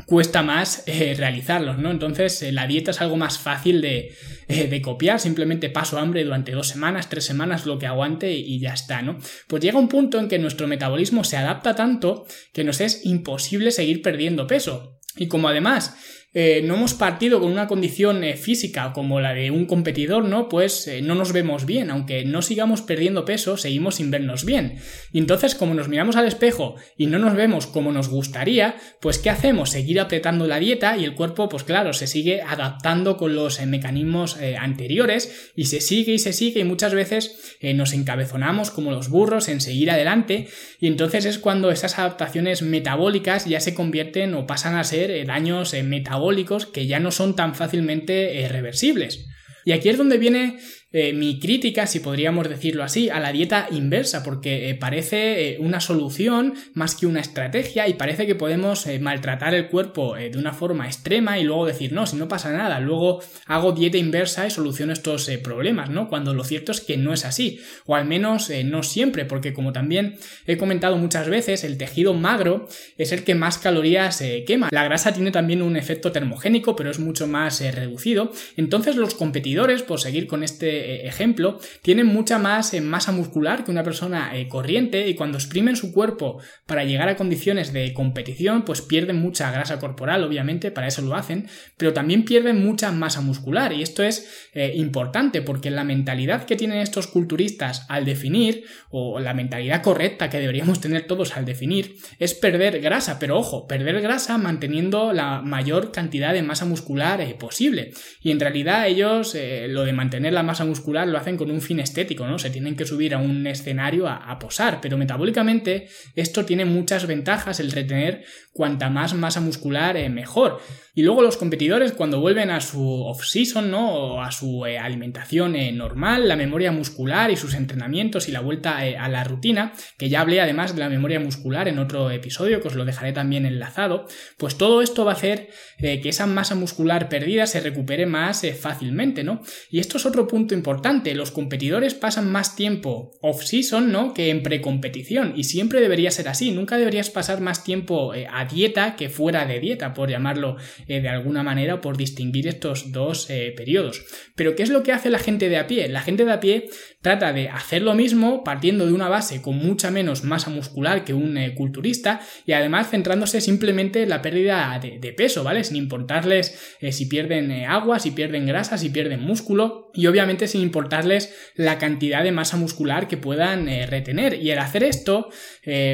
cuesta 0.07 0.43
más 0.43 0.83
eh, 0.87 1.15
realizarlos, 1.17 1.79
¿no? 1.79 1.91
Entonces 1.91 2.43
eh, 2.43 2.53
la 2.53 2.67
dieta 2.67 2.91
es 2.91 3.01
algo 3.01 3.17
más 3.17 3.39
fácil 3.39 3.81
de, 3.81 4.15
de, 4.49 4.83
copiar, 4.83 5.21
simplemente 5.21 5.71
paso 5.71 5.99
hambre 5.99 6.25
durante 6.25 6.53
dos 6.53 6.69
semanas, 6.69 7.09
tres 7.09 7.25
semanas, 7.25 7.65
lo 7.65 7.79
que 7.79 7.87
aguante 7.87 8.33
y, 8.33 8.41
y, 8.41 8.59
ya 8.59 8.75
está, 8.75 9.03
¿no? 9.03 9.19
Pues 9.47 9.63
llega 9.63 9.79
un 9.79 9.89
punto 9.89 10.19
en 10.19 10.29
que 10.29 10.39
nuestro 10.39 10.67
metabolismo 10.67 11.25
se 11.25 11.37
adapta 11.37 11.75
tanto 11.75 12.27
que 12.53 12.65
nos 12.65 12.81
es 12.81 13.07
imposible 13.07 13.71
seguir 13.71 14.03
perdiendo 14.03 14.47
peso. 14.47 14.99
Y 15.17 15.29
como 15.29 15.49
además 15.49 15.95
eh, 16.37 16.63
no 16.65 16.75
hemos 16.75 16.95
partido 16.95 17.41
con 17.41 17.53
una 17.53 17.69
condición 17.69 18.25
eh, 18.25 18.37
física 18.37 18.93
como 18.93 19.21
la 19.21 19.35
de 19.35 19.53
un 19.53 19.67
competidor, 19.67 20.25
¿no? 20.25 20.49
Pues 20.49 20.89
eh, 20.89 21.01
no 21.01 21.15
nos 21.15 21.33
vemos 21.33 21.65
bien, 21.65 21.93
aunque 21.93 22.25
no 22.25 22.43
sigamos 22.43 22.83
perdiendo 22.83 23.25
peso, 23.25 23.57
seguimos 23.57 23.95
sin 23.95 24.11
vernos 24.11 24.45
bien. 24.45 24.79
Y 25.13 25.19
entonces, 25.19 25.55
como 25.55 25.75
nos 25.75 25.87
miramos 25.87 26.17
al 26.17 26.27
espejo 26.27 26.75
y 26.97 27.07
no 27.07 27.21
nos 27.21 27.37
vemos 27.37 27.69
como 27.69 27.93
nos 27.93 28.09
gustaría, 28.09 28.75
pues 29.01 29.19
¿qué 29.19 29.31
hacemos? 29.31 29.71
Seguir 29.71 30.01
apretando 30.01 30.49
la 30.49 30.59
dieta 30.59 30.97
y 30.97 31.05
el 31.05 31.15
cuerpo, 31.15 31.49
pues 31.49 31.63
claro, 31.63 31.93
se 31.93 32.09
sigue 32.09 32.43
adaptando 32.43 33.17
con 33.17 33.37
los 33.37 33.65
mecanismos 33.65 34.37
anteriores 34.59 35.53
y 35.55 35.67
se 35.67 35.81
sigue 35.81 36.15
y 36.15 36.19
se 36.19 36.33
sigue 36.33 36.61
y 36.61 36.65
muchas 36.65 36.95
veces 36.95 37.57
nos 37.75 37.93
encabezonamos 37.93 38.71
como 38.71 38.91
los 38.91 39.09
burros 39.09 39.49
en 39.49 39.61
seguir 39.61 39.91
adelante 39.91 40.49
y 40.81 40.89
entonces 40.89 41.25
es 41.25 41.39
cuando 41.39 41.71
esas 41.71 41.99
adaptaciones 41.99 42.63
metabólicas 42.63 43.45
ya 43.45 43.61
se 43.61 43.75
convierten 43.75 44.35
o 44.35 44.47
pasan 44.47 44.75
a 44.77 44.85
ser 44.85 45.27
daños 45.27 45.75
metabólicos 45.75 46.24
que 46.67 46.87
ya 46.87 47.01
no 47.01 47.11
son 47.11 47.37
tan 47.37 47.55
fácilmente 47.55 48.41
eh, 48.41 48.49
reversibles. 48.49 49.27
Y 49.65 49.73
aquí 49.73 49.89
es 49.89 49.99
donde 49.99 50.19
viene 50.19 50.59
eh, 50.97 51.13
mi 51.13 51.41
crítica, 51.41 51.89
si 51.89 51.99
podríamos 51.99 52.49
decirlo 52.49 52.85
así, 52.85 53.11
a 53.11 53.19
la 53.19 53.33
dieta 53.33 53.67
inversa, 53.73 54.23
porque 54.23 54.71
eh, 54.71 54.77
parece 54.77 55.55
eh, 55.55 55.57
una 55.59 55.81
solución 55.81 56.55
más 56.73 56.95
que 56.95 57.09
una 57.09 57.19
estrategia 57.19 57.89
y 57.89 57.95
parece 57.95 58.29
que 58.29 58.37
podemos 58.37 58.87
maltratar 59.01 59.55
el 59.55 59.67
cuerpo 59.67 60.15
de 60.15 60.39
una 60.39 60.53
forma 60.53 60.87
extrema 60.87 61.37
y 61.41 61.43
luego 61.43 61.67
decir, 61.67 61.93
no, 61.93 62.07
si 62.07 62.15
no 62.15 62.29
pasa 62.29 62.53
nada, 62.53 62.79
luego 62.79 63.21
hago 63.47 63.73
dieta 63.73 63.99
inversa 63.99 64.47
y 64.47 64.51
soluciono 64.51 64.93
estos 64.93 65.29
problemas, 65.43 65.91
¿no? 65.91 66.09
Cuando 66.09 66.33
lo 66.33 66.45
cierto 66.45 66.71
es 66.71 66.81
que 66.81 66.97
no 66.97 67.13
es 67.13 67.25
así, 67.25 67.59
o 67.87 67.97
al 67.97 68.05
menos 68.05 68.53
no 68.65 68.85
siempre, 68.85 69.25
porque 69.25 69.53
como 69.53 69.73
también 69.73 70.17
he 70.47 70.57
comentado 70.57 70.97
muchas 70.97 71.29
veces, 71.29 71.65
el 71.65 71.77
tejido 71.77 72.15
magro 72.15 72.69
es 72.99 73.11
el 73.11 73.25
que 73.25 73.35
más 73.35 73.59
calorías 73.59 74.23
quema. 74.47 74.69
La 74.71 74.85
grasa 74.85 75.13
tiene 75.13 75.33
también 75.33 75.61
un 75.61 75.77
efecto 75.77 76.13
termogénico, 76.13 76.77
pero 76.77 76.91
es 76.91 77.01
mucho 77.01 77.27
más 77.27 77.61
reducido. 77.61 78.31
Entonces 78.57 78.95
los 78.95 79.15
competidores, 79.15 79.83
por 79.83 80.01
seguir 80.01 80.29
con 80.29 80.45
este 80.45 80.84
este 80.85 81.09
ejemplo, 81.09 81.59
tienen 81.83 82.07
mucha 82.07 82.39
más 82.39 82.75
masa 82.83 83.13
muscular 83.13 83.65
que 83.65 83.71
una 83.71 83.83
persona 83.83 84.33
corriente 84.49 85.09
y 85.09 85.15
cuando 85.15 85.39
exprimen 85.39 85.77
su 85.77 85.93
cuerpo 85.93 86.41
para 86.67 86.85
llegar 86.85 87.09
a 87.09 87.17
condiciones 87.17 87.73
de 87.73 87.93
competición, 87.95 88.65
pues 88.65 88.83
pierden 88.83 89.17
mucha 89.17 89.51
grasa 89.51 89.79
corporal, 89.79 90.25
obviamente, 90.25 90.71
para 90.71 90.89
eso 90.89 91.03
lo 91.03 91.15
hacen, 91.15 91.49
pero 91.77 91.93
también 91.93 92.25
pierden 92.25 92.65
mucha 92.65 92.91
masa 92.93 93.21
muscular 93.21 93.73
y 93.73 93.83
esto 93.83 94.03
es 94.03 94.51
importante 94.75 95.43
porque 95.43 95.71
la 95.71 95.85
mentalidad 95.85 96.45
que 96.45 96.57
tienen 96.57 96.79
estos 96.79 97.07
culturistas 97.07 97.87
al 97.89 98.05
definir, 98.05 98.65
o 98.91 99.21
la 99.21 99.35
mentalidad 99.35 99.83
correcta 99.83 100.31
que 100.31 100.39
deberíamos 100.39 100.81
tener 100.81 101.07
todos 101.07 101.37
al 101.37 101.45
definir, 101.45 101.97
es 102.19 102.35
perder 102.35 102.81
grasa, 102.81 103.19
pero 103.19 103.39
ojo, 103.39 103.67
perder 103.67 104.01
grasa 104.01 104.39
manteniendo 104.39 105.13
la 105.13 105.43
mayor 105.43 105.93
cantidad 105.93 106.33
de 106.33 106.43
masa 106.43 106.65
muscular 106.65 107.21
eh, 107.21 107.35
posible. 107.35 107.93
Y 108.21 108.31
en 108.31 108.41
realidad 108.41 108.87
ellos 108.87 109.35
eh, 109.35 109.67
lo 109.69 109.85
de 109.85 109.93
mantener 109.93 110.33
la 110.33 110.43
masa 110.43 110.65
muscular 110.65 110.74
lo 111.09 111.19
hacen 111.19 111.37
con 111.37 111.51
un 111.51 111.61
fin 111.61 111.81
estético, 111.81 112.27
¿no? 112.27 112.39
Se 112.39 112.51
tienen 112.51 112.77
que 112.77 112.85
subir 112.85 113.15
a 113.15 113.19
un 113.19 113.47
escenario 113.47 114.09
a, 114.09 114.39
posar, 114.39 114.81
pero 114.81 114.99
metabólicamente 114.99 115.89
esto 116.15 116.45
tiene 116.45 116.65
muchas 116.65 117.07
ventajas, 117.07 117.61
el 117.61 117.73
retener 117.73 118.25
cuanta 118.53 118.91
más 118.91 119.15
masa 119.15 119.41
muscular 119.41 119.97
eh, 119.97 120.09
mejor. 120.09 120.61
Y 120.95 121.03
luego 121.03 121.23
los 121.23 121.37
competidores 121.37 121.93
cuando 121.93 122.21
vuelven 122.21 122.51
a 122.51 122.61
su 122.61 123.05
off-season, 123.05 123.71
¿no? 123.71 123.93
O 123.93 124.21
a 124.21 124.31
su 124.31 124.65
alimentación 124.65 125.57
normal, 125.77 126.29
la 126.29 126.37
memoria 126.37 126.73
muscular 126.73 127.31
y 127.31 127.37
sus 127.37 127.55
entrenamientos 127.55 128.29
y 128.29 128.33
la 128.33 128.41
vuelta 128.41 128.79
a 128.79 129.09
la 129.09 129.25
rutina, 129.25 129.73
que 129.99 130.09
ya 130.09 130.21
hablé 130.21 130.41
además 130.41 130.75
de 130.75 130.81
la 130.81 130.89
memoria 130.89 131.21
muscular 131.21 131.69
en 131.69 131.79
otro 131.79 132.11
episodio, 132.11 132.61
que 132.61 132.69
os 132.69 132.75
lo 132.75 132.85
dejaré 132.85 133.13
también 133.13 133.47
enlazado, 133.47 134.07
pues 134.39 134.57
todo 134.57 134.83
esto 134.83 135.05
va 135.05 135.13
a 135.13 135.15
hacer 135.15 135.49
eh, 135.79 136.01
que 136.01 136.09
esa 136.09 136.27
masa 136.27 136.55
muscular 136.55 137.09
perdida 137.09 137.47
se 137.47 137.61
recupere 137.61 138.07
más 138.07 138.45
eh, 138.45 138.55
fácilmente, 138.55 139.25
¿no? 139.25 139.43
Y 139.71 139.81
esto 139.81 139.97
es 139.97 140.07
otro 140.07 140.27
punto 140.27 140.55
importante, 140.55 141.15
los 141.15 141.31
competidores 141.31 141.95
pasan 141.95 142.31
más 142.31 142.57
tiempo 142.57 143.13
off-season, 143.21 143.91
¿no? 143.91 144.15
Que 144.15 144.31
en 144.31 144.43
precompetición, 144.43 145.33
y 145.37 145.45
siempre 145.45 145.81
debería 145.81 146.11
ser 146.11 146.29
así, 146.29 146.51
nunca 146.51 146.77
deberías 146.77 147.11
pasar 147.11 147.41
más 147.41 147.65
tiempo 147.65 148.15
eh, 148.15 148.27
a 148.31 148.45
dieta 148.45 148.97
que 148.97 149.09
fuera 149.09 149.47
de 149.47 149.61
dieta, 149.61 149.95
por 149.95 150.11
llamarlo 150.11 150.57
de 150.87 151.09
alguna 151.09 151.43
manera, 151.43 151.81
por 151.81 151.97
distinguir 151.97 152.49
estos 152.49 152.93
dos 152.93 153.29
periodos. 153.57 154.05
Pero 154.35 154.55
¿qué 154.57 154.63
es 154.63 154.71
lo 154.71 154.83
que 154.83 154.93
hace 154.93 155.11
la 155.11 155.19
gente 155.19 155.49
de 155.49 155.57
a 155.57 155.67
pie? 155.67 155.89
La 155.89 156.03
gente 156.03 156.25
de 156.25 156.33
a 156.33 156.41
pie 156.41 156.69
trata 157.01 157.33
de 157.33 157.49
hacer 157.49 157.83
lo 157.83 157.95
mismo 157.95 158.45
partiendo 158.45 158.87
de 158.87 158.93
una 158.93 159.09
base 159.09 159.43
con 159.43 159.57
mucha 159.57 159.91
menos 159.91 160.25
masa 160.25 160.51
muscular 160.51 161.05
que 161.05 161.13
un 161.13 161.39
culturista 161.55 162.21
y 162.47 162.53
además 162.53 162.91
centrándose 162.91 163.41
simplemente 163.41 164.03
en 164.03 164.09
la 164.09 164.23
pérdida 164.23 164.81
de, 164.81 165.13
peso, 165.13 165.45
¿vale? 165.45 165.65
Sin 165.65 165.77
importarles 165.77 166.77
eh, 166.81 166.93
si 166.93 167.07
pierden 167.07 167.51
eh, 167.51 167.67
agua, 167.67 167.99
si 167.99 168.11
pierden 168.11 168.47
grasa, 168.47 168.79
si 168.79 168.91
pierden 168.91 169.23
músculo 169.23 169.91
y 169.95 170.07
obviamente 170.07 170.49
sin 170.49 170.61
importarles 170.63 171.35
la 171.55 171.79
cantidad 171.79 172.25
de 172.25 172.33
masa 172.33 172.57
muscular 172.57 173.07
que 173.07 173.17
puedan 173.17 173.69
eh, 173.69 173.87
retener. 173.87 174.35
Y 174.43 174.51
al 174.51 174.59
hacer 174.59 174.83
esto, 174.83 175.29